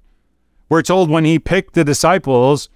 We're 0.67 0.81
told 0.81 1.09
when 1.09 1.25
he 1.25 1.37
picked 1.37 1.73
the 1.73 1.83
disciples, 1.83 2.69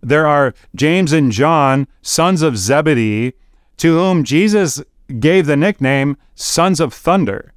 there 0.00 0.26
are 0.26 0.54
James 0.74 1.12
and 1.12 1.32
John, 1.32 1.88
sons 2.02 2.40
of 2.40 2.56
Zebedee, 2.56 3.34
to 3.78 3.96
whom 3.96 4.24
Jesus 4.24 4.82
gave 5.18 5.46
the 5.46 5.56
nickname 5.56 6.16
Sons 6.34 6.80
of 6.80 6.92
Thunder. 6.92 7.52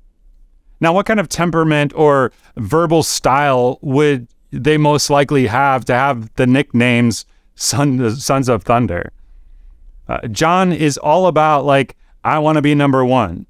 Now, 0.79 0.93
what 0.93 1.05
kind 1.05 1.19
of 1.19 1.29
temperament 1.29 1.93
or 1.95 2.31
verbal 2.55 3.03
style 3.03 3.77
would 3.81 4.27
they 4.51 4.77
most 4.77 5.09
likely 5.09 5.47
have 5.47 5.85
to 5.85 5.93
have 5.93 6.33
the 6.35 6.45
nicknames 6.45 7.25
son, 7.55 8.15
sons 8.15 8.49
of 8.49 8.63
thunder. 8.63 9.11
Uh, 10.07 10.27
John 10.27 10.73
is 10.73 10.97
all 10.97 11.27
about, 11.27 11.65
like, 11.65 11.95
I 12.23 12.39
want 12.39 12.57
to 12.57 12.61
be 12.61 12.75
number 12.75 13.05
one. 13.05 13.45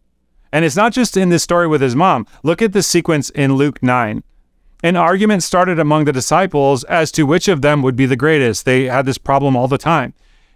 And 0.52 0.64
it's 0.64 0.76
not 0.76 0.94
just 0.94 1.18
in 1.18 1.30
this 1.30 1.44
story 1.44 1.68
with 1.68 1.82
his 1.82 1.96
mom. 1.96 2.28
Look 2.44 2.62
at 2.62 2.74
the 2.74 2.84
sequence 2.84 3.30
in 3.32 3.56
Luke 3.56 3.82
9. 3.82 4.24
An 4.84 4.96
argument 4.96 5.44
started 5.44 5.80
among 5.80 6.06
the 6.06 6.12
disciples 6.12 6.84
as 6.86 7.12
to 7.14 7.26
which 7.26 7.48
of 7.48 7.62
them 7.62 7.82
would 7.82 7.96
be 7.96 8.06
the 8.06 8.16
greatest. 8.16 8.66
They 8.66 8.86
had 8.86 9.06
this 9.06 9.18
problem 9.18 9.56
all 9.56 9.68
the 9.68 9.78
time. 9.78 10.14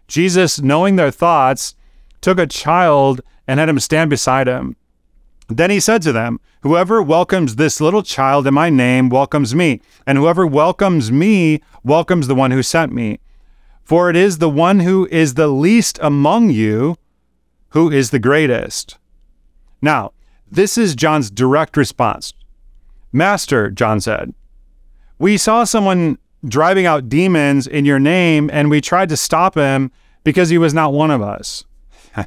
Jesus, 0.08 0.62
knowing 0.62 0.95
their 0.95 1.12
thoughts, 1.12 1.75
took 2.21 2.39
a 2.39 2.47
child 2.47 3.21
and 3.47 3.60
had 3.60 3.69
him 3.69 3.80
stand 3.80 4.10
beside 4.10 4.47
him. 4.47 4.75
Then 5.47 5.69
he 5.69 5.80
said 5.80 6.01
to 6.04 6.12
them, 6.12 6.39
Whoever 6.62 7.01
welcomes 7.01 7.56
this 7.56 7.80
little 7.80 8.01
child 8.01 8.47
in 8.47 8.54
my 8.54 8.69
name 8.69 9.10
welcomes 9.10 9.54
me, 9.54 9.82
and 10.08 10.17
whoever 10.17 10.47
welcomes 10.47 11.12
me 11.12 11.62
welcomes 11.84 12.28
the 12.28 12.36
one 12.36 12.51
who 12.51 12.63
sent 12.63 12.91
me. 12.91 13.19
For 13.84 14.10
it 14.10 14.15
is 14.15 14.39
the 14.39 14.49
one 14.49 14.80
who 14.80 15.08
is 15.12 15.36
the 15.36 15.47
least 15.47 15.99
among 16.01 16.49
you 16.49 16.97
who 17.69 17.91
is 17.91 18.10
the 18.10 18.19
greatest. 18.19 18.97
Now, 19.82 20.13
this 20.49 20.78
is 20.78 20.95
John's 20.95 21.30
direct 21.30 21.78
response. 21.78 22.34
Master, 23.12 23.69
John 23.69 24.01
said, 24.01 24.34
we 25.17 25.38
saw 25.38 25.63
someone 25.63 26.17
driving 26.45 26.86
out 26.86 27.10
demons 27.10 27.67
in 27.67 27.86
your 27.86 27.99
name, 27.99 28.49
and 28.51 28.69
we 28.69 28.82
tried 28.82 29.10
to 29.10 29.17
stop 29.17 29.56
him 29.56 29.91
because 30.23 30.49
he 30.49 30.58
was 30.58 30.73
not 30.73 30.93
one 30.93 31.12
of 31.12 31.21
us. 31.21 31.63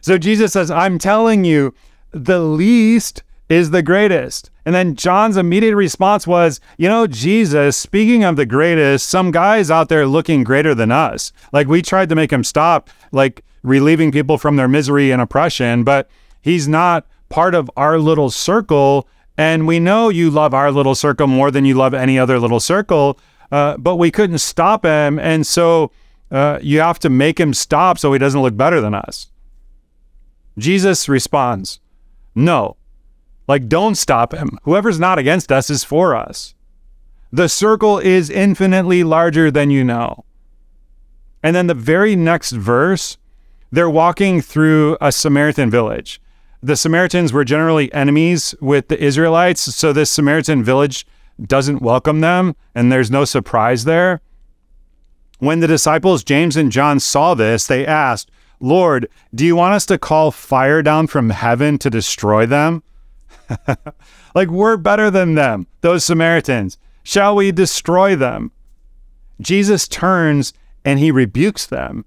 so 0.00 0.18
Jesus 0.18 0.52
says, 0.52 0.70
I'm 0.70 0.98
telling 0.98 1.44
you, 1.44 1.74
the 2.12 2.40
least 2.40 3.22
is 3.48 3.70
the 3.70 3.82
greatest. 3.82 4.50
And 4.64 4.74
then 4.74 4.96
John's 4.96 5.36
immediate 5.36 5.76
response 5.76 6.26
was, 6.26 6.60
you 6.76 6.88
know, 6.88 7.06
Jesus, 7.06 7.76
speaking 7.76 8.24
of 8.24 8.34
the 8.36 8.46
greatest, 8.46 9.08
some 9.08 9.30
guys 9.30 9.70
out 9.70 9.88
there 9.88 10.06
looking 10.06 10.42
greater 10.42 10.74
than 10.74 10.90
us. 10.90 11.32
Like 11.52 11.68
we 11.68 11.82
tried 11.82 12.08
to 12.08 12.16
make 12.16 12.32
him 12.32 12.42
stop, 12.42 12.90
like 13.12 13.44
relieving 13.62 14.10
people 14.10 14.38
from 14.38 14.56
their 14.56 14.66
misery 14.66 15.12
and 15.12 15.22
oppression, 15.22 15.84
but 15.84 16.10
he's 16.42 16.66
not 16.66 17.06
part 17.28 17.54
of 17.54 17.70
our 17.76 17.98
little 17.98 18.30
circle. 18.30 19.06
And 19.38 19.68
we 19.68 19.78
know 19.78 20.08
you 20.08 20.30
love 20.30 20.52
our 20.52 20.72
little 20.72 20.94
circle 20.96 21.28
more 21.28 21.52
than 21.52 21.64
you 21.64 21.74
love 21.74 21.94
any 21.94 22.18
other 22.18 22.40
little 22.40 22.60
circle, 22.60 23.20
uh, 23.52 23.76
but 23.76 23.96
we 23.96 24.10
couldn't 24.10 24.38
stop 24.38 24.84
him. 24.84 25.20
And 25.20 25.46
so 25.46 25.92
uh, 26.30 26.58
you 26.62 26.80
have 26.80 26.98
to 27.00 27.10
make 27.10 27.38
him 27.38 27.54
stop 27.54 27.98
so 27.98 28.12
he 28.12 28.18
doesn't 28.18 28.42
look 28.42 28.56
better 28.56 28.80
than 28.80 28.94
us. 28.94 29.28
Jesus 30.58 31.08
responds, 31.08 31.80
No. 32.34 32.76
Like, 33.48 33.68
don't 33.68 33.94
stop 33.94 34.32
him. 34.34 34.58
Whoever's 34.64 34.98
not 34.98 35.18
against 35.18 35.52
us 35.52 35.70
is 35.70 35.84
for 35.84 36.16
us. 36.16 36.54
The 37.32 37.48
circle 37.48 37.98
is 37.98 38.30
infinitely 38.30 39.04
larger 39.04 39.50
than 39.50 39.70
you 39.70 39.84
know. 39.84 40.24
And 41.42 41.54
then 41.54 41.68
the 41.68 41.74
very 41.74 42.16
next 42.16 42.52
verse, 42.52 43.18
they're 43.70 43.90
walking 43.90 44.40
through 44.40 44.96
a 45.00 45.12
Samaritan 45.12 45.70
village. 45.70 46.20
The 46.62 46.76
Samaritans 46.76 47.32
were 47.32 47.44
generally 47.44 47.92
enemies 47.92 48.54
with 48.60 48.88
the 48.88 49.00
Israelites, 49.00 49.60
so 49.60 49.92
this 49.92 50.10
Samaritan 50.10 50.64
village 50.64 51.06
doesn't 51.40 51.82
welcome 51.82 52.20
them, 52.20 52.56
and 52.74 52.90
there's 52.90 53.10
no 53.10 53.24
surprise 53.24 53.84
there. 53.84 54.22
When 55.38 55.60
the 55.60 55.66
disciples 55.66 56.24
James 56.24 56.56
and 56.56 56.72
John 56.72 56.98
saw 57.00 57.34
this, 57.34 57.66
they 57.66 57.86
asked, 57.86 58.30
Lord, 58.58 59.08
do 59.34 59.44
you 59.44 59.54
want 59.54 59.74
us 59.74 59.86
to 59.86 59.98
call 59.98 60.30
fire 60.30 60.82
down 60.82 61.08
from 61.08 61.30
heaven 61.30 61.78
to 61.78 61.90
destroy 61.90 62.46
them? 62.46 62.82
like, 64.34 64.48
we're 64.48 64.76
better 64.76 65.10
than 65.10 65.34
them, 65.34 65.66
those 65.82 66.04
Samaritans. 66.04 66.78
Shall 67.02 67.36
we 67.36 67.52
destroy 67.52 68.16
them? 68.16 68.50
Jesus 69.40 69.86
turns 69.86 70.54
and 70.84 70.98
he 70.98 71.10
rebukes 71.10 71.66
them. 71.66 72.04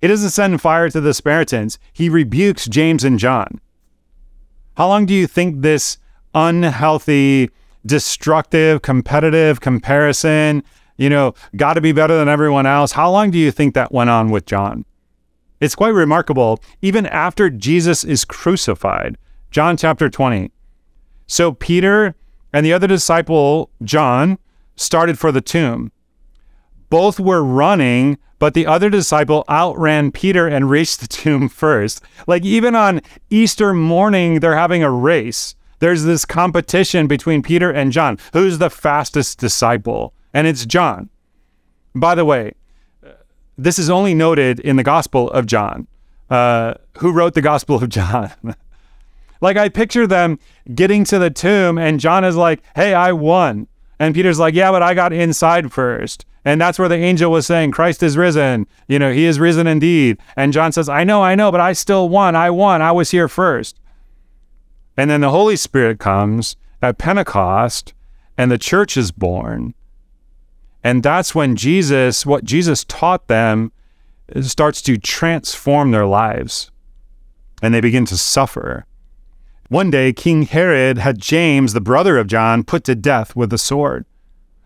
He 0.00 0.08
doesn't 0.08 0.30
send 0.30 0.60
fire 0.60 0.90
to 0.90 1.00
the 1.00 1.14
Samaritans, 1.14 1.78
he 1.92 2.08
rebukes 2.08 2.66
James 2.66 3.02
and 3.02 3.18
John. 3.18 3.60
How 4.76 4.88
long 4.88 5.06
do 5.06 5.14
you 5.14 5.26
think 5.26 5.62
this 5.62 5.98
unhealthy, 6.34 7.50
destructive, 7.84 8.82
competitive 8.82 9.60
comparison 9.60 10.62
you 10.98 11.08
know, 11.08 11.32
got 11.56 11.74
to 11.74 11.80
be 11.80 11.92
better 11.92 12.16
than 12.16 12.28
everyone 12.28 12.66
else. 12.66 12.92
How 12.92 13.10
long 13.10 13.30
do 13.30 13.38
you 13.38 13.50
think 13.50 13.74
that 13.74 13.92
went 13.92 14.10
on 14.10 14.30
with 14.30 14.44
John? 14.44 14.84
It's 15.60 15.74
quite 15.74 15.94
remarkable, 15.94 16.60
even 16.82 17.06
after 17.06 17.48
Jesus 17.48 18.04
is 18.04 18.24
crucified. 18.24 19.16
John 19.50 19.76
chapter 19.76 20.10
20. 20.10 20.52
So 21.26 21.52
Peter 21.52 22.14
and 22.52 22.66
the 22.66 22.72
other 22.72 22.86
disciple, 22.86 23.70
John, 23.82 24.38
started 24.76 25.18
for 25.18 25.32
the 25.32 25.40
tomb. 25.40 25.90
Both 26.90 27.20
were 27.20 27.44
running, 27.44 28.18
but 28.38 28.54
the 28.54 28.66
other 28.66 28.88
disciple 28.88 29.44
outran 29.48 30.12
Peter 30.12 30.46
and 30.46 30.70
reached 30.70 31.00
the 31.00 31.08
tomb 31.08 31.48
first. 31.48 32.02
Like 32.26 32.44
even 32.44 32.74
on 32.74 33.00
Easter 33.30 33.72
morning, 33.72 34.40
they're 34.40 34.56
having 34.56 34.82
a 34.82 34.90
race. 34.90 35.54
There's 35.80 36.04
this 36.04 36.24
competition 36.24 37.06
between 37.06 37.42
Peter 37.42 37.70
and 37.70 37.92
John. 37.92 38.18
Who's 38.32 38.58
the 38.58 38.70
fastest 38.70 39.38
disciple? 39.38 40.12
And 40.32 40.46
it's 40.46 40.66
John. 40.66 41.08
By 41.94 42.14
the 42.14 42.24
way, 42.24 42.52
this 43.56 43.78
is 43.78 43.90
only 43.90 44.14
noted 44.14 44.60
in 44.60 44.76
the 44.76 44.82
Gospel 44.84 45.30
of 45.30 45.46
John. 45.46 45.86
Uh, 46.30 46.74
who 46.98 47.12
wrote 47.12 47.34
the 47.34 47.42
Gospel 47.42 47.76
of 47.76 47.88
John? 47.88 48.30
like, 49.40 49.56
I 49.56 49.68
picture 49.68 50.06
them 50.06 50.38
getting 50.74 51.04
to 51.04 51.18
the 51.18 51.30
tomb, 51.30 51.78
and 51.78 51.98
John 51.98 52.24
is 52.24 52.36
like, 52.36 52.62
hey, 52.76 52.94
I 52.94 53.12
won. 53.12 53.66
And 53.98 54.14
Peter's 54.14 54.38
like, 54.38 54.54
yeah, 54.54 54.70
but 54.70 54.82
I 54.82 54.94
got 54.94 55.12
inside 55.12 55.72
first. 55.72 56.24
And 56.44 56.60
that's 56.60 56.78
where 56.78 56.88
the 56.88 56.96
angel 56.96 57.32
was 57.32 57.46
saying, 57.46 57.72
Christ 57.72 58.02
is 58.02 58.16
risen. 58.16 58.66
You 58.86 58.98
know, 58.98 59.12
he 59.12 59.24
is 59.24 59.40
risen 59.40 59.66
indeed. 59.66 60.18
And 60.36 60.52
John 60.52 60.72
says, 60.72 60.88
I 60.88 61.04
know, 61.04 61.22
I 61.22 61.34
know, 61.34 61.50
but 61.50 61.60
I 61.60 61.72
still 61.72 62.08
won. 62.08 62.36
I 62.36 62.50
won. 62.50 62.80
I 62.80 62.92
was 62.92 63.10
here 63.10 63.28
first. 63.28 63.80
And 64.96 65.10
then 65.10 65.20
the 65.20 65.30
Holy 65.30 65.56
Spirit 65.56 65.98
comes 65.98 66.56
at 66.80 66.98
Pentecost, 66.98 67.92
and 68.36 68.50
the 68.50 68.58
church 68.58 68.96
is 68.96 69.10
born. 69.10 69.74
And 70.84 71.02
that's 71.02 71.34
when 71.34 71.56
Jesus, 71.56 72.24
what 72.24 72.44
Jesus 72.44 72.84
taught 72.84 73.28
them, 73.28 73.72
uh, 74.34 74.42
starts 74.42 74.80
to 74.82 74.96
transform 74.96 75.90
their 75.90 76.06
lives 76.06 76.70
and 77.62 77.74
they 77.74 77.80
begin 77.80 78.04
to 78.06 78.16
suffer. 78.16 78.86
One 79.68 79.90
day, 79.90 80.12
King 80.12 80.42
Herod 80.42 80.98
had 80.98 81.18
James, 81.18 81.72
the 81.72 81.80
brother 81.80 82.16
of 82.16 82.26
John, 82.26 82.64
put 82.64 82.84
to 82.84 82.94
death 82.94 83.36
with 83.36 83.52
a 83.52 83.58
sword. 83.58 84.06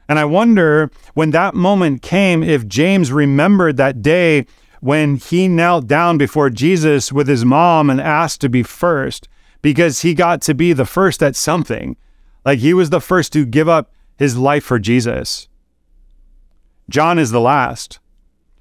And 0.08 0.18
I 0.18 0.24
wonder 0.24 0.90
when 1.14 1.30
that 1.30 1.54
moment 1.54 2.02
came 2.02 2.42
if 2.42 2.68
James 2.68 3.10
remembered 3.10 3.76
that 3.78 4.02
day 4.02 4.46
when 4.80 5.16
he 5.16 5.48
knelt 5.48 5.86
down 5.86 6.18
before 6.18 6.50
Jesus 6.50 7.12
with 7.12 7.28
his 7.28 7.44
mom 7.44 7.88
and 7.88 8.00
asked 8.00 8.40
to 8.42 8.48
be 8.48 8.62
first 8.62 9.28
because 9.62 10.02
he 10.02 10.12
got 10.12 10.42
to 10.42 10.54
be 10.54 10.72
the 10.72 10.84
first 10.84 11.22
at 11.22 11.36
something. 11.36 11.96
Like 12.44 12.58
he 12.58 12.74
was 12.74 12.90
the 12.90 13.00
first 13.00 13.32
to 13.32 13.46
give 13.46 13.68
up 13.68 13.92
his 14.18 14.36
life 14.36 14.64
for 14.64 14.78
Jesus. 14.78 15.48
John 16.92 17.18
is 17.18 17.30
the 17.30 17.40
last. 17.40 18.00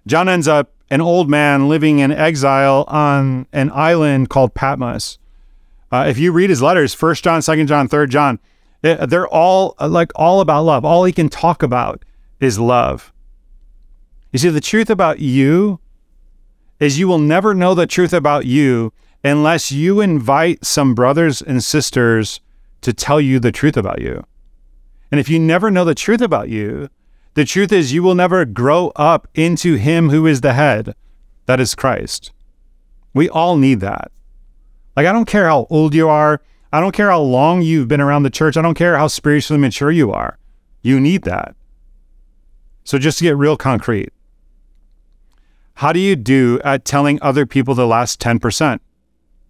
John 0.08 0.30
ends 0.30 0.48
up 0.48 0.72
an 0.89 1.02
old 1.02 1.30
man 1.30 1.67
living 1.67 2.00
in 2.00 2.13
exile 2.13 2.86
on 2.88 3.46
an 3.52 3.70
island 3.72 4.30
called 4.30 4.54
Patmos. 4.54 5.20
Uh, 5.91 6.06
if 6.08 6.17
you 6.17 6.32
read 6.32 6.50
his 6.50 6.62
letters, 6.62 6.94
First 6.94 7.26
John, 7.26 7.41
Second 7.41 7.67
John, 7.67 7.89
Third 7.89 8.10
John, 8.10 8.39
they're 8.82 9.28
all 9.28 9.76
uh, 9.80 9.89
like 9.89 10.13
all 10.15 10.39
about 10.39 10.63
love. 10.63 10.86
All 10.86 11.04
he 11.04 11.12
can 11.12 11.28
talk 11.28 11.62
about 11.62 12.04
is 12.39 12.58
love. 12.58 13.12
You 14.32 14.39
see, 14.39 14.50
the 14.50 14.62
truth 14.62 14.89
about 14.89 15.20
you 15.20 15.82
is 16.80 16.98
you 16.98 17.10
will 17.10 17.20
never 17.20 17.54
know 17.54 17.76
the 17.76 17.86
truth 17.86 18.13
about 18.13 18.46
you 18.46 18.94
unless 19.26 19.74
you 19.74 20.00
invite 20.00 20.65
some 20.65 20.96
brothers 20.96 21.41
and 21.41 21.62
sisters 21.62 22.39
to 22.80 22.94
tell 22.94 23.20
you 23.20 23.41
the 23.41 23.52
truth 23.52 23.76
about 23.76 24.02
you. 24.02 24.24
And 25.12 25.20
if 25.20 25.28
you 25.28 25.38
never 25.38 25.70
know 25.70 25.84
the 25.84 25.94
truth 25.94 26.22
about 26.22 26.48
you, 26.48 26.89
the 27.34 27.46
truth 27.46 27.72
is, 27.72 27.94
you 27.94 28.04
will 28.04 28.15
never 28.15 28.44
grow 28.46 28.91
up 28.96 29.28
into 29.34 29.76
Him 29.76 30.10
who 30.10 30.28
is 30.28 30.41
the 30.41 30.54
head, 30.54 30.96
that 31.46 31.60
is 31.60 31.76
Christ. 31.76 32.32
We 33.13 33.30
all 33.30 33.58
need 33.58 33.80
that. 33.80 34.12
Like, 34.96 35.08
I 35.08 35.13
don't 35.13 35.26
care 35.26 35.48
how 35.48 35.67
old 35.70 35.94
you 35.94 36.10
are, 36.10 36.41
I 36.74 36.80
don't 36.80 36.94
care 36.94 37.10
how 37.10 37.22
long 37.22 37.62
you've 37.62 37.88
been 37.88 38.02
around 38.02 38.24
the 38.24 38.30
church, 38.30 38.58
I 38.58 38.62
don't 38.62 38.76
care 38.76 38.98
how 38.98 39.08
spiritually 39.08 39.62
mature 39.62 39.91
you 39.91 40.12
are. 40.12 40.38
You 40.82 41.00
need 41.00 41.24
that. 41.24 41.56
So, 42.84 42.98
just 42.98 43.20
to 43.20 43.24
get 43.24 43.38
real 43.38 43.56
concrete, 43.56 44.12
how 45.76 45.94
do 45.94 46.00
you 46.00 46.15
do 46.15 46.60
at 46.63 46.86
telling 46.86 47.17
other 47.22 47.46
people 47.46 47.76
the 47.76 47.88
last 47.88 48.20
10% 48.20 48.80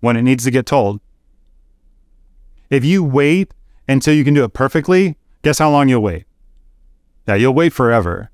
when 0.01 0.15
it 0.17 0.21
needs 0.21 0.43
to 0.43 0.51
get 0.51 0.65
told? 0.65 1.01
If 2.69 2.85
you 2.85 3.03
wait 3.03 3.53
until 3.87 4.13
you 4.13 4.23
can 4.23 4.33
do 4.33 4.43
it 4.43 4.53
perfectly, 4.53 5.17
guess 5.41 5.59
how 5.59 5.71
long 5.71 5.89
you'll 5.89 6.01
wait? 6.01 6.25
Yeah, 7.31 7.37
you'll 7.37 7.53
wait 7.53 7.71
forever. 7.71 8.29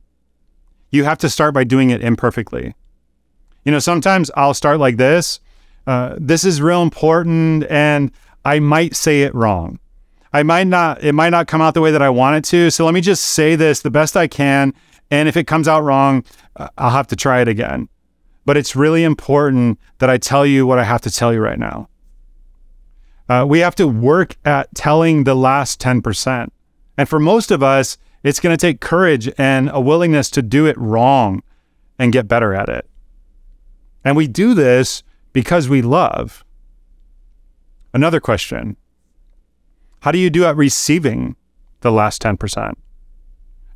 You 0.90 1.04
have 1.04 1.20
to 1.20 1.30
start 1.30 1.54
by 1.54 1.64
doing 1.64 1.92
it 1.92 2.02
imperfectly. 2.02 2.74
You 3.64 3.72
know, 3.72 3.78
sometimes 3.78 4.32
I'll 4.36 4.56
start 4.56 4.80
like 4.80 4.98
this. 4.98 5.40
Uh, 5.86 6.16
this 6.18 6.44
is 6.44 6.64
real 6.64 6.82
important, 6.82 7.66
and 7.70 8.12
I 8.44 8.58
might 8.58 8.96
say 8.96 9.22
it 9.22 9.36
wrong. 9.36 9.78
I 10.34 10.42
might 10.42 10.66
not, 10.66 11.04
it 11.04 11.14
might 11.14 11.30
not 11.30 11.48
come 11.48 11.62
out 11.62 11.76
the 11.76 11.82
way 11.82 11.92
that 11.92 12.02
I 12.02 12.10
want 12.10 12.38
it 12.38 12.44
to. 12.46 12.72
So 12.72 12.86
let 12.86 12.96
me 12.96 13.02
just 13.02 13.24
say 13.24 13.56
this 13.56 13.82
the 13.82 13.92
best 13.92 14.18
I 14.18 14.26
can. 14.26 14.74
And 15.12 15.30
if 15.30 15.38
it 15.38 15.46
comes 15.46 15.68
out 15.68 15.84
wrong, 15.84 16.24
uh, 16.56 16.70
I'll 16.80 16.90
have 16.90 17.08
to 17.08 17.16
try 17.16 17.40
it 17.40 17.48
again. 17.48 17.90
But 18.46 18.58
it's 18.58 18.76
really 18.76 19.04
important 19.04 19.80
that 20.00 20.10
I 20.10 20.18
tell 20.18 20.44
you 20.44 20.66
what 20.66 20.80
I 20.80 20.84
have 20.86 21.02
to 21.02 21.12
tell 21.12 21.32
you 21.32 21.40
right 21.40 21.60
now. 21.60 21.88
Uh, 23.30 23.46
we 23.48 23.60
have 23.60 23.76
to 23.76 23.88
work 23.88 24.38
at 24.44 24.74
telling 24.74 25.24
the 25.24 25.36
last 25.36 25.80
10%. 25.80 26.50
And 26.98 27.08
for 27.08 27.20
most 27.20 27.52
of 27.52 27.62
us, 27.62 28.00
it's 28.28 28.42
going 28.42 28.56
to 28.56 28.62
take 28.62 28.82
courage 28.82 29.32
and 29.38 29.70
a 29.72 29.80
willingness 29.80 30.30
to 30.32 30.42
do 30.42 30.66
it 30.66 30.78
wrong 30.78 31.42
and 31.98 32.12
get 32.12 32.28
better 32.28 32.54
at 32.54 32.68
it. 32.68 32.86
And 34.04 34.18
we 34.18 34.28
do 34.28 34.54
this 34.54 35.02
because 35.32 35.70
we 35.70 35.82
love. 35.82 36.44
Another 37.94 38.20
question 38.20 38.76
How 40.02 40.12
do 40.12 40.18
you 40.18 40.30
do 40.30 40.46
at 40.46 40.58
receiving 40.58 41.36
the 41.82 41.92
last 41.92 42.22
10%? 42.22 42.74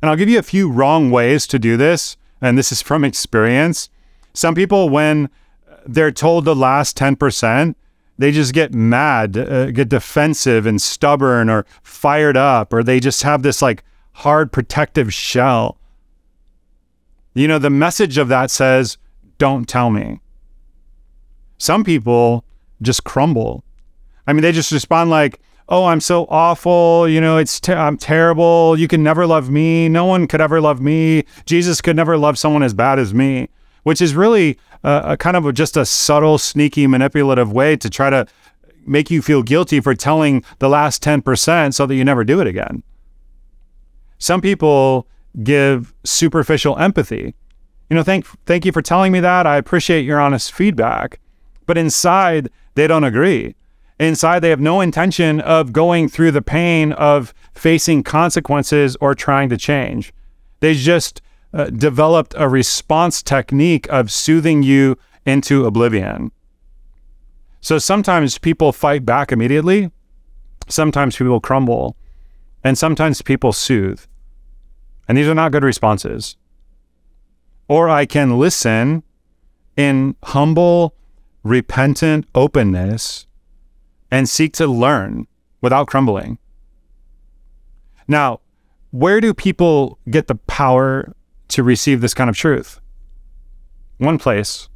And 0.02 0.10
I'll 0.10 0.16
give 0.16 0.28
you 0.28 0.38
a 0.38 0.42
few 0.42 0.70
wrong 0.70 1.10
ways 1.10 1.46
to 1.46 1.58
do 1.58 1.76
this. 1.76 2.16
And 2.40 2.58
this 2.58 2.72
is 2.72 2.82
from 2.82 3.04
experience. 3.04 3.88
Some 4.34 4.54
people, 4.54 4.88
when 4.88 5.30
they're 5.86 6.10
told 6.10 6.44
the 6.44 6.56
last 6.56 6.98
10%, 6.98 7.74
they 8.18 8.32
just 8.32 8.52
get 8.52 8.74
mad, 8.74 9.36
uh, 9.36 9.70
get 9.70 9.88
defensive 9.88 10.66
and 10.66 10.82
stubborn 10.82 11.48
or 11.48 11.64
fired 11.82 12.36
up, 12.36 12.72
or 12.72 12.82
they 12.82 13.00
just 13.00 13.22
have 13.22 13.42
this 13.42 13.62
like 13.62 13.84
hard 14.12 14.52
protective 14.52 15.12
shell. 15.12 15.78
You 17.34 17.48
know, 17.48 17.58
the 17.58 17.70
message 17.70 18.18
of 18.18 18.28
that 18.28 18.50
says, 18.50 18.98
don't 19.38 19.68
tell 19.68 19.90
me. 19.90 20.20
Some 21.58 21.84
people 21.84 22.44
just 22.82 23.04
crumble. 23.04 23.64
I 24.26 24.32
mean, 24.32 24.42
they 24.42 24.52
just 24.52 24.72
respond 24.72 25.10
like, 25.10 25.40
oh, 25.68 25.86
I'm 25.86 26.00
so 26.00 26.26
awful. 26.28 27.08
You 27.08 27.20
know, 27.20 27.38
it's 27.38 27.58
ter- 27.58 27.76
I'm 27.76 27.96
terrible. 27.96 28.78
You 28.78 28.88
can 28.88 29.02
never 29.02 29.26
love 29.26 29.50
me. 29.50 29.88
No 29.88 30.04
one 30.04 30.26
could 30.26 30.40
ever 30.40 30.60
love 30.60 30.80
me. 30.80 31.24
Jesus 31.46 31.80
could 31.80 31.96
never 31.96 32.18
love 32.18 32.38
someone 32.38 32.62
as 32.62 32.74
bad 32.74 32.98
as 32.98 33.14
me, 33.14 33.48
which 33.84 34.02
is 34.02 34.14
really 34.14 34.58
a, 34.84 35.02
a 35.06 35.16
kind 35.16 35.36
of 35.36 35.46
a, 35.46 35.52
just 35.52 35.76
a 35.76 35.86
subtle, 35.86 36.38
sneaky, 36.38 36.86
manipulative 36.86 37.52
way 37.52 37.76
to 37.76 37.88
try 37.88 38.10
to 38.10 38.26
make 38.84 39.10
you 39.10 39.22
feel 39.22 39.42
guilty 39.42 39.80
for 39.80 39.94
telling 39.94 40.44
the 40.58 40.68
last 40.68 41.02
10% 41.02 41.72
so 41.72 41.86
that 41.86 41.94
you 41.94 42.04
never 42.04 42.24
do 42.24 42.40
it 42.40 42.46
again. 42.46 42.82
Some 44.22 44.40
people 44.40 45.08
give 45.42 45.92
superficial 46.04 46.78
empathy. 46.78 47.34
You 47.90 47.96
know, 47.96 48.04
thank 48.04 48.24
thank 48.46 48.64
you 48.64 48.70
for 48.70 48.80
telling 48.80 49.10
me 49.10 49.18
that. 49.18 49.48
I 49.48 49.56
appreciate 49.56 50.04
your 50.04 50.20
honest 50.20 50.52
feedback. 50.52 51.18
But 51.66 51.76
inside, 51.76 52.48
they 52.76 52.86
don't 52.86 53.02
agree. 53.02 53.56
Inside, 53.98 54.38
they 54.38 54.50
have 54.50 54.60
no 54.60 54.80
intention 54.80 55.40
of 55.40 55.72
going 55.72 56.08
through 56.08 56.30
the 56.30 56.40
pain 56.40 56.92
of 56.92 57.34
facing 57.52 58.04
consequences 58.04 58.96
or 59.00 59.16
trying 59.16 59.48
to 59.48 59.56
change. 59.56 60.14
They 60.60 60.74
just 60.74 61.20
uh, 61.52 61.64
developed 61.70 62.32
a 62.38 62.48
response 62.48 63.24
technique 63.24 63.88
of 63.90 64.12
soothing 64.12 64.62
you 64.62 64.96
into 65.26 65.66
oblivion. 65.66 66.30
So 67.60 67.80
sometimes 67.80 68.38
people 68.38 68.70
fight 68.70 69.04
back 69.04 69.32
immediately, 69.32 69.90
sometimes 70.68 71.16
people 71.16 71.40
crumble, 71.40 71.96
and 72.62 72.78
sometimes 72.78 73.20
people 73.20 73.52
soothe. 73.52 74.00
And 75.12 75.18
these 75.18 75.28
are 75.28 75.34
not 75.34 75.52
good 75.52 75.62
responses. 75.62 76.36
Or 77.68 77.90
I 77.90 78.06
can 78.06 78.38
listen 78.38 79.02
in 79.76 80.16
humble, 80.24 80.94
repentant 81.42 82.24
openness 82.34 83.26
and 84.10 84.26
seek 84.26 84.54
to 84.54 84.66
learn 84.66 85.26
without 85.60 85.86
crumbling. 85.86 86.38
Now, 88.08 88.40
where 88.90 89.20
do 89.20 89.34
people 89.34 89.98
get 90.08 90.28
the 90.28 90.36
power 90.36 91.14
to 91.48 91.62
receive 91.62 92.00
this 92.00 92.14
kind 92.14 92.30
of 92.30 92.36
truth? 92.38 92.80
One 93.98 94.16
place, 94.16 94.70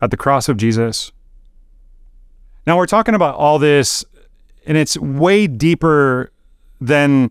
at 0.00 0.10
the 0.10 0.16
cross 0.16 0.48
of 0.48 0.56
Jesus. 0.56 1.12
Now, 2.66 2.78
we're 2.78 2.86
talking 2.86 3.14
about 3.14 3.34
all 3.34 3.58
this, 3.58 4.02
and 4.64 4.78
it's 4.78 4.96
way 4.96 5.46
deeper 5.46 6.32
than 6.80 7.30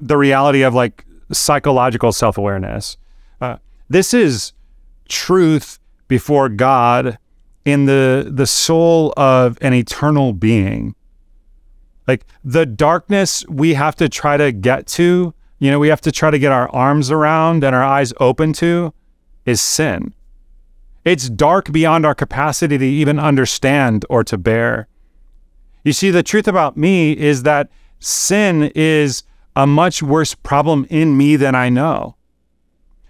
the 0.00 0.16
reality 0.16 0.62
of 0.62 0.74
like 0.74 1.05
psychological 1.32 2.12
self 2.12 2.38
awareness. 2.38 2.96
Uh, 3.40 3.56
this 3.88 4.14
is 4.14 4.52
truth 5.08 5.78
before 6.08 6.48
God 6.48 7.18
in 7.64 7.86
the 7.86 8.30
the 8.32 8.46
soul 8.46 9.12
of 9.16 9.58
an 9.60 9.74
eternal 9.74 10.32
being. 10.32 10.94
Like 12.06 12.24
the 12.44 12.64
darkness 12.64 13.44
we 13.48 13.74
have 13.74 13.96
to 13.96 14.08
try 14.08 14.36
to 14.36 14.52
get 14.52 14.86
to, 14.88 15.34
you 15.58 15.70
know, 15.70 15.78
we 15.78 15.88
have 15.88 16.00
to 16.02 16.12
try 16.12 16.30
to 16.30 16.38
get 16.38 16.52
our 16.52 16.68
arms 16.70 17.10
around 17.10 17.64
and 17.64 17.74
our 17.74 17.82
eyes 17.82 18.12
open 18.20 18.52
to 18.54 18.94
is 19.44 19.60
sin. 19.60 20.14
It's 21.04 21.28
dark 21.28 21.72
beyond 21.72 22.04
our 22.04 22.14
capacity 22.14 22.78
to 22.78 22.84
even 22.84 23.18
understand 23.18 24.04
or 24.10 24.24
to 24.24 24.38
bear. 24.38 24.88
You 25.84 25.92
see, 25.92 26.10
the 26.10 26.24
truth 26.24 26.48
about 26.48 26.76
me 26.76 27.12
is 27.12 27.44
that 27.44 27.70
sin 28.00 28.72
is 28.74 29.22
a 29.56 29.66
much 29.66 30.02
worse 30.02 30.34
problem 30.34 30.86
in 30.90 31.16
me 31.16 31.34
than 31.34 31.54
I 31.54 31.70
know. 31.70 32.14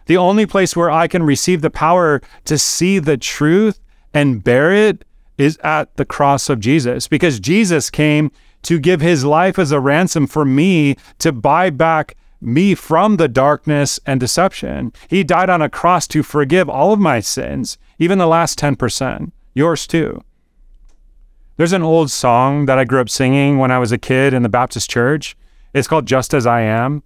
The 0.07 0.17
only 0.17 0.47
place 0.47 0.77
where 0.77 0.91
I 0.91 1.09
can 1.09 1.25
receive 1.25 1.61
the 1.61 1.71
power 1.71 2.23
to 2.45 2.57
see 2.57 3.01
the 3.01 3.17
truth 3.17 3.81
and 4.15 4.43
bear 4.43 4.73
it 4.73 5.05
is 5.37 5.59
at 5.59 5.97
the 5.97 6.05
cross 6.05 6.49
of 6.49 6.61
Jesus 6.61 7.09
because 7.09 7.41
Jesus 7.41 7.91
came 7.91 8.31
to 8.63 8.79
give 8.79 9.01
his 9.01 9.25
life 9.25 9.59
as 9.59 9.73
a 9.73 9.81
ransom 9.81 10.27
for 10.27 10.45
me 10.45 10.97
to 11.19 11.33
buy 11.33 11.71
back 11.71 12.17
me 12.41 12.75
from 12.75 13.17
the 13.17 13.29
darkness 13.29 13.99
and 14.07 14.21
deception. 14.21 14.93
He 15.09 15.25
died 15.25 15.51
on 15.51 15.63
a 15.63 15.69
cross 15.69 16.07
to 16.09 16.23
forgive 16.23 16.69
all 16.69 16.93
of 16.93 17.01
my 17.01 17.21
sins, 17.21 17.77
even 17.99 18.19
the 18.19 18.27
last 18.27 18.59
10%, 18.59 19.33
yours 19.55 19.87
too. 19.87 20.23
There's 21.57 21.73
an 21.73 21.83
old 21.83 22.11
song 22.11 22.67
that 22.67 22.79
I 22.79 22.85
grew 22.85 23.01
up 23.01 23.09
singing 23.09 23.59
when 23.59 23.71
I 23.71 23.79
was 23.79 23.91
a 23.91 23.99
kid 23.99 24.35
in 24.35 24.43
the 24.43 24.49
Baptist 24.49 24.91
church. 24.91 25.37
It's 25.77 25.87
called 25.87 26.07
Just 26.07 26.33
As 26.33 26.47
I 26.47 26.63
Am. 26.63 27.03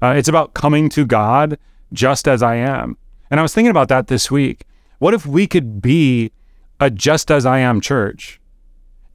Uh, 0.00 0.14
it's 0.16 0.28
about 0.28 0.54
coming 0.54 0.88
to 0.90 1.04
God 1.04 1.58
just 1.92 2.28
as 2.28 2.40
I 2.40 2.54
am. 2.54 2.96
And 3.32 3.40
I 3.40 3.42
was 3.42 3.52
thinking 3.52 3.70
about 3.70 3.88
that 3.88 4.06
this 4.06 4.30
week. 4.30 4.64
What 5.00 5.12
if 5.12 5.26
we 5.26 5.48
could 5.48 5.82
be 5.82 6.30
a 6.78 6.88
just 6.88 7.32
as 7.32 7.44
I 7.44 7.58
am 7.58 7.80
church 7.80 8.40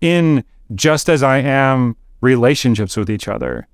in 0.02 0.44
just 0.76 1.08
as 1.08 1.24
I 1.24 1.38
am 1.38 1.96
relationships 2.20 2.98
with 2.98 3.10
each 3.10 3.30
other? 3.30 3.66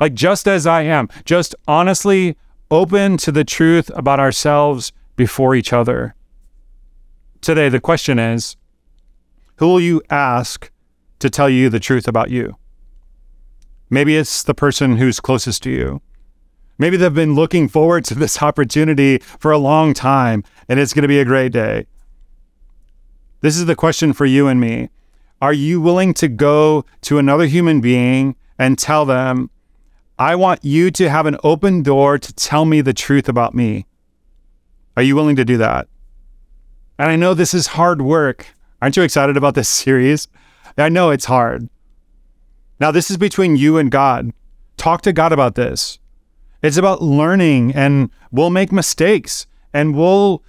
Like 0.00 0.14
just 0.14 0.48
as 0.48 0.66
I 0.66 0.82
am, 0.82 1.08
just 1.24 1.54
honestly 1.68 2.36
open 2.68 3.18
to 3.18 3.30
the 3.30 3.44
truth 3.44 3.88
about 3.94 4.18
ourselves 4.18 4.92
before 5.14 5.54
each 5.54 5.72
other. 5.72 6.16
Today, 7.40 7.68
the 7.68 7.80
question 7.80 8.18
is 8.18 8.56
who 9.58 9.68
will 9.68 9.80
you 9.80 10.02
ask 10.10 10.72
to 11.20 11.30
tell 11.30 11.48
you 11.48 11.68
the 11.68 11.78
truth 11.78 12.08
about 12.08 12.30
you? 12.30 12.56
Maybe 13.88 14.16
it's 14.16 14.42
the 14.42 14.54
person 14.54 14.96
who's 14.96 15.20
closest 15.20 15.62
to 15.64 15.70
you. 15.70 16.02
Maybe 16.78 16.96
they've 16.96 17.14
been 17.14 17.34
looking 17.34 17.68
forward 17.68 18.04
to 18.06 18.14
this 18.14 18.42
opportunity 18.42 19.18
for 19.18 19.50
a 19.50 19.58
long 19.58 19.94
time 19.94 20.44
and 20.68 20.78
it's 20.78 20.92
going 20.92 21.02
to 21.02 21.08
be 21.08 21.20
a 21.20 21.24
great 21.24 21.52
day. 21.52 21.86
This 23.40 23.56
is 23.56 23.66
the 23.66 23.76
question 23.76 24.12
for 24.12 24.26
you 24.26 24.48
and 24.48 24.60
me. 24.60 24.90
Are 25.40 25.52
you 25.52 25.80
willing 25.80 26.14
to 26.14 26.28
go 26.28 26.84
to 27.02 27.18
another 27.18 27.46
human 27.46 27.80
being 27.80 28.36
and 28.58 28.78
tell 28.78 29.04
them, 29.04 29.50
I 30.18 30.34
want 30.34 30.64
you 30.64 30.90
to 30.92 31.10
have 31.10 31.26
an 31.26 31.36
open 31.44 31.82
door 31.82 32.18
to 32.18 32.32
tell 32.32 32.64
me 32.64 32.80
the 32.80 32.94
truth 32.94 33.28
about 33.28 33.54
me? 33.54 33.86
Are 34.96 35.02
you 35.02 35.14
willing 35.14 35.36
to 35.36 35.44
do 35.44 35.58
that? 35.58 35.88
And 36.98 37.10
I 37.10 37.16
know 37.16 37.34
this 37.34 37.52
is 37.52 37.68
hard 37.68 38.00
work. 38.00 38.54
Aren't 38.80 38.96
you 38.96 39.02
excited 39.02 39.36
about 39.36 39.54
this 39.54 39.68
series? 39.68 40.28
I 40.78 40.88
know 40.88 41.10
it's 41.10 41.26
hard. 41.26 41.68
Now, 42.78 42.90
this 42.90 43.10
is 43.10 43.16
between 43.16 43.56
you 43.56 43.78
and 43.78 43.90
God. 43.90 44.32
Talk 44.76 45.02
to 45.02 45.12
God 45.12 45.32
about 45.32 45.54
this. 45.54 45.98
It's 46.62 46.76
about 46.76 47.02
learning, 47.02 47.74
and 47.74 48.10
we'll 48.30 48.50
make 48.50 48.72
mistakes 48.72 49.46
and 49.72 49.94
we'll 49.94 50.42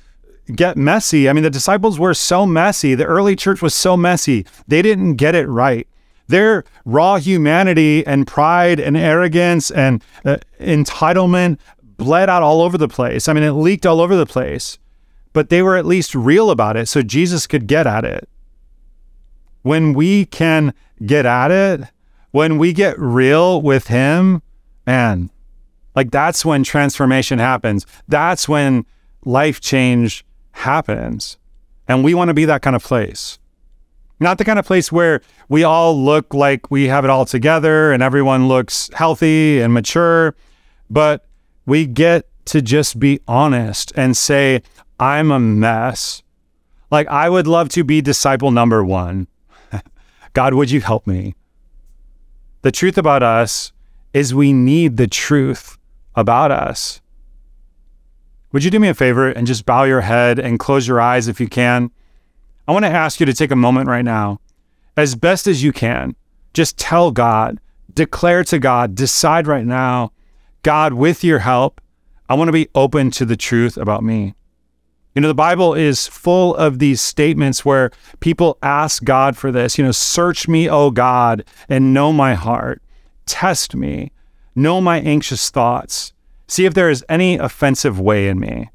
get 0.55 0.77
messy. 0.77 1.29
I 1.29 1.33
mean, 1.33 1.43
the 1.43 1.49
disciples 1.49 1.99
were 1.99 2.13
so 2.13 2.45
messy. 2.45 2.95
The 2.95 3.05
early 3.05 3.35
church 3.35 3.61
was 3.61 3.75
so 3.75 3.97
messy. 3.97 4.45
They 4.67 4.81
didn't 4.81 5.15
get 5.15 5.35
it 5.35 5.47
right. 5.47 5.87
Their 6.27 6.63
raw 6.85 7.17
humanity 7.17 8.05
and 8.05 8.27
pride 8.27 8.79
and 8.79 8.97
arrogance 8.97 9.71
and 9.71 10.03
uh, 10.25 10.37
entitlement 10.59 11.59
bled 11.97 12.29
out 12.29 12.43
all 12.43 12.61
over 12.61 12.77
the 12.77 12.87
place. 12.87 13.27
I 13.27 13.33
mean, 13.33 13.43
it 13.43 13.51
leaked 13.51 13.85
all 13.85 14.01
over 14.01 14.15
the 14.15 14.25
place, 14.25 14.77
but 15.33 15.49
they 15.49 15.61
were 15.61 15.77
at 15.77 15.85
least 15.85 16.15
real 16.15 16.51
about 16.51 16.77
it 16.77 16.87
so 16.87 17.01
Jesus 17.01 17.47
could 17.47 17.67
get 17.67 17.87
at 17.87 18.05
it. 18.05 18.29
When 19.61 19.93
we 19.93 20.25
can 20.25 20.73
get 21.05 21.25
at 21.25 21.51
it, 21.51 21.89
when 22.37 22.59
we 22.59 22.71
get 22.71 22.99
real 22.99 23.63
with 23.63 23.87
Him, 23.87 24.43
man, 24.85 25.31
like 25.95 26.11
that's 26.11 26.45
when 26.45 26.63
transformation 26.63 27.39
happens. 27.39 27.87
That's 28.07 28.47
when 28.47 28.85
life 29.25 29.59
change 29.59 30.23
happens. 30.51 31.39
And 31.87 32.03
we 32.03 32.13
want 32.13 32.27
to 32.27 32.35
be 32.35 32.45
that 32.45 32.61
kind 32.61 32.75
of 32.75 32.83
place. 32.83 33.39
Not 34.19 34.37
the 34.37 34.45
kind 34.45 34.59
of 34.59 34.65
place 34.67 34.91
where 34.91 35.21
we 35.49 35.63
all 35.63 35.99
look 35.99 36.35
like 36.35 36.69
we 36.69 36.89
have 36.89 37.03
it 37.05 37.09
all 37.09 37.25
together 37.25 37.91
and 37.91 38.03
everyone 38.03 38.47
looks 38.47 38.91
healthy 38.93 39.59
and 39.59 39.73
mature, 39.73 40.35
but 40.91 41.25
we 41.65 41.87
get 41.87 42.27
to 42.45 42.61
just 42.61 42.99
be 42.99 43.19
honest 43.27 43.91
and 43.95 44.15
say, 44.15 44.61
I'm 44.99 45.31
a 45.31 45.39
mess. 45.39 46.21
Like, 46.91 47.07
I 47.07 47.29
would 47.29 47.47
love 47.47 47.69
to 47.69 47.83
be 47.83 47.99
disciple 47.99 48.51
number 48.51 48.85
one. 48.85 49.25
God, 50.33 50.53
would 50.53 50.69
you 50.69 50.81
help 50.81 51.07
me? 51.07 51.33
The 52.67 52.71
truth 52.73 52.97
about 52.97 53.23
us 53.23 53.71
is 54.11 54.35
we 54.35 54.51
need 54.51 54.97
the 54.97 55.07
truth 55.07 55.77
about 56.15 56.51
us. 56.51 56.99
Would 58.51 58.65
you 58.65 58.69
do 58.69 58.77
me 58.77 58.89
a 58.89 58.93
favor 58.93 59.29
and 59.29 59.47
just 59.47 59.65
bow 59.65 59.85
your 59.85 60.01
head 60.01 60.37
and 60.37 60.59
close 60.59 60.85
your 60.85 60.99
eyes 60.99 61.29
if 61.29 61.39
you 61.39 61.47
can? 61.47 61.91
I 62.67 62.73
want 62.73 62.83
to 62.83 62.91
ask 62.91 63.21
you 63.21 63.25
to 63.25 63.33
take 63.33 63.51
a 63.51 63.55
moment 63.55 63.87
right 63.87 64.03
now, 64.03 64.41
as 64.97 65.15
best 65.15 65.47
as 65.47 65.63
you 65.63 65.71
can, 65.71 66.17
just 66.53 66.77
tell 66.77 67.11
God, 67.11 67.61
declare 67.93 68.43
to 68.43 68.59
God, 68.59 68.95
decide 68.95 69.47
right 69.47 69.65
now, 69.65 70.11
God, 70.61 70.91
with 70.91 71.23
your 71.23 71.39
help, 71.39 71.79
I 72.27 72.33
want 72.33 72.49
to 72.49 72.51
be 72.51 72.67
open 72.75 73.11
to 73.11 73.23
the 73.23 73.37
truth 73.37 73.77
about 73.77 74.03
me. 74.03 74.35
You 75.17 75.21
know, 75.21 75.29
the 75.29 75.33
Bible 75.33 75.73
is 75.73 76.05
full 76.05 76.53
of 76.57 76.77
these 76.77 77.01
statements 77.01 77.65
where 77.65 77.89
people 78.19 78.59
ask 78.61 79.03
God 79.03 79.35
for 79.35 79.51
this. 79.51 79.75
You 79.75 79.83
know, 79.83 79.91
search 79.91 80.47
me, 80.47 80.69
O 80.69 80.91
God, 80.91 81.43
and 81.67 81.91
know 81.91 82.13
my 82.13 82.35
heart. 82.35 82.83
Test 83.25 83.73
me, 83.73 84.11
know 84.53 84.79
my 84.79 84.99
anxious 84.99 85.49
thoughts. 85.49 86.13
See 86.47 86.65
if 86.65 86.75
there 86.75 86.91
is 86.91 87.03
any 87.09 87.35
offensive 87.35 87.99
way 87.99 88.27
in 88.27 88.39
me. 88.39 88.69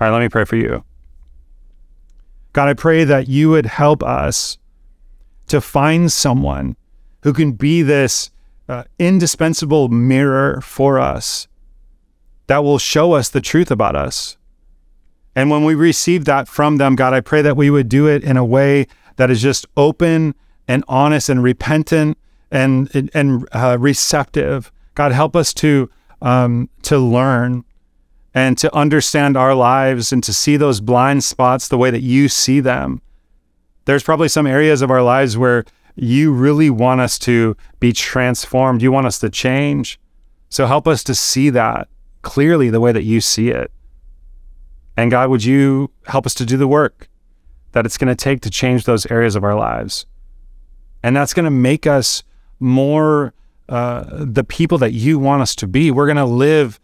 All 0.00 0.06
right, 0.06 0.10
let 0.10 0.22
me 0.22 0.30
pray 0.30 0.46
for 0.46 0.56
you. 0.56 0.82
God, 2.54 2.68
I 2.68 2.72
pray 2.72 3.04
that 3.04 3.28
you 3.28 3.50
would 3.50 3.66
help 3.66 4.02
us 4.02 4.56
to 5.48 5.60
find 5.60 6.10
someone 6.10 6.74
who 7.22 7.34
can 7.34 7.52
be 7.52 7.82
this 7.82 8.30
uh, 8.66 8.84
indispensable 8.98 9.90
mirror 9.90 10.62
for 10.62 10.98
us 10.98 11.48
that 12.46 12.64
will 12.64 12.78
show 12.78 13.12
us 13.12 13.28
the 13.28 13.42
truth 13.42 13.70
about 13.70 13.94
us. 13.94 14.38
And 15.36 15.50
when 15.50 15.64
we 15.64 15.74
receive 15.74 16.24
that 16.24 16.48
from 16.48 16.78
them, 16.78 16.96
God, 16.96 17.12
I 17.12 17.20
pray 17.20 17.42
that 17.42 17.58
we 17.58 17.68
would 17.68 17.90
do 17.90 18.08
it 18.08 18.24
in 18.24 18.38
a 18.38 18.44
way 18.44 18.86
that 19.16 19.30
is 19.30 19.42
just 19.42 19.66
open 19.76 20.34
and 20.66 20.82
honest 20.88 21.28
and 21.28 21.42
repentant 21.42 22.16
and 22.50 23.10
and 23.12 23.46
uh, 23.52 23.76
receptive. 23.78 24.72
God, 24.94 25.12
help 25.12 25.36
us 25.36 25.52
to 25.54 25.90
um, 26.22 26.70
to 26.82 26.98
learn 26.98 27.64
and 28.34 28.56
to 28.58 28.74
understand 28.74 29.36
our 29.36 29.54
lives 29.54 30.10
and 30.10 30.24
to 30.24 30.32
see 30.32 30.56
those 30.56 30.80
blind 30.80 31.22
spots 31.22 31.68
the 31.68 31.78
way 31.78 31.90
that 31.90 32.02
you 32.02 32.28
see 32.28 32.60
them. 32.60 33.02
There's 33.84 34.02
probably 34.02 34.28
some 34.28 34.46
areas 34.46 34.80
of 34.80 34.90
our 34.90 35.02
lives 35.02 35.36
where 35.36 35.64
you 35.96 36.32
really 36.32 36.70
want 36.70 37.00
us 37.02 37.18
to 37.20 37.56
be 37.78 37.92
transformed. 37.92 38.82
You 38.82 38.90
want 38.90 39.06
us 39.06 39.18
to 39.20 39.30
change. 39.30 40.00
So 40.48 40.66
help 40.66 40.88
us 40.88 41.04
to 41.04 41.14
see 41.14 41.50
that 41.50 41.88
clearly 42.22 42.70
the 42.70 42.80
way 42.80 42.92
that 42.92 43.04
you 43.04 43.20
see 43.20 43.50
it. 43.50 43.70
And 44.96 45.10
God, 45.10 45.30
would 45.30 45.44
you 45.44 45.90
help 46.06 46.26
us 46.26 46.34
to 46.34 46.46
do 46.46 46.56
the 46.56 46.68
work 46.68 47.08
that 47.72 47.84
it's 47.84 47.98
going 47.98 48.08
to 48.08 48.14
take 48.14 48.40
to 48.42 48.50
change 48.50 48.84
those 48.84 49.06
areas 49.06 49.36
of 49.36 49.44
our 49.44 49.54
lives? 49.54 50.06
And 51.02 51.14
that's 51.14 51.34
going 51.34 51.44
to 51.44 51.50
make 51.50 51.86
us 51.86 52.22
more 52.58 53.34
uh, 53.68 54.04
the 54.10 54.44
people 54.44 54.78
that 54.78 54.92
you 54.92 55.18
want 55.18 55.42
us 55.42 55.54
to 55.56 55.66
be. 55.66 55.90
We're 55.90 56.06
going 56.06 56.16
to 56.16 56.24
live 56.24 56.80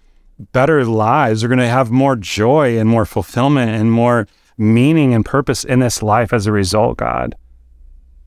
better 0.53 0.85
lives. 0.85 1.43
We're 1.43 1.49
going 1.49 1.59
to 1.61 1.69
have 1.69 1.91
more 1.91 2.17
joy 2.17 2.79
and 2.79 2.89
more 2.89 3.07
fulfillment 3.07 3.71
and 3.71 3.93
more 3.93 4.27
meaning 4.59 5.15
and 5.15 5.25
purpose 5.25 5.65
in 5.65 5.81
this 5.81 6.03
life 6.03 6.33
as 6.33 6.47
a 6.47 6.53
result, 6.53 6.99
God. 6.99 7.35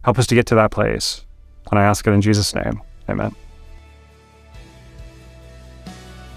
Help 0.04 0.20
us 0.20 0.28
to 0.28 0.36
get 0.36 0.46
to 0.48 0.56
that 0.56 0.72
place. 0.72 1.26
And 1.72 1.80
I 1.80 1.84
ask 1.84 2.06
it 2.08 2.12
in 2.12 2.22
Jesus' 2.22 2.54
name. 2.56 2.82
Amen. 3.10 3.36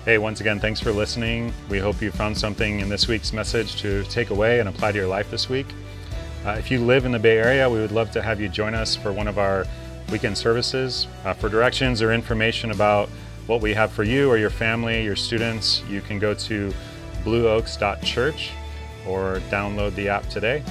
Hey, 0.09 0.17
once 0.17 0.41
again, 0.41 0.59
thanks 0.59 0.81
for 0.81 0.91
listening. 0.91 1.53
We 1.69 1.79
hope 1.79 2.01
you 2.01 2.11
found 2.11 2.39
something 2.39 2.81
in 2.81 2.89
this 2.89 3.09
week's 3.09 3.35
message 3.35 3.77
to 3.83 4.05
take 4.05 4.31
away 4.31 4.59
and 4.59 4.67
apply 4.67 4.93
to 4.93 4.97
your 4.97 5.07
life 5.07 5.31
this 5.31 5.51
week. 5.51 5.67
Uh, 6.47 6.53
if 6.53 6.71
you 6.71 6.83
live 6.83 7.05
in 7.05 7.13
the 7.13 7.19
Bay 7.19 7.37
Area, 7.37 7.69
we 7.69 7.79
would 7.79 7.93
love 7.93 8.11
to 8.13 8.23
have 8.23 8.41
you 8.41 8.49
join 8.49 8.75
us 8.75 8.97
for 8.97 9.13
one 9.13 9.29
of 9.29 9.37
our 9.37 9.67
weekend 10.11 10.39
services. 10.39 11.09
Uh, 11.27 11.35
for 11.35 11.51
directions 11.51 12.01
or 12.01 12.11
information 12.11 12.71
about 12.71 13.11
what 13.49 13.61
we 13.61 13.75
have 13.75 13.93
for 13.93 14.03
you 14.03 14.31
or 14.31 14.39
your 14.39 14.49
family, 14.49 15.05
your 15.05 15.15
students, 15.15 15.83
you 15.91 16.01
can 16.01 16.19
go 16.19 16.33
to 16.33 16.73
blueoaks.church 17.23 18.53
or 19.07 19.43
download 19.51 19.95
the 19.95 20.09
app 20.09 20.27
today. 20.31 20.65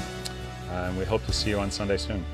Uh, 0.71 0.88
and 0.88 0.97
we 0.97 1.05
hope 1.05 1.23
to 1.27 1.31
see 1.31 1.51
you 1.51 1.59
on 1.59 1.69
Sunday 1.69 1.97
soon. 1.97 2.25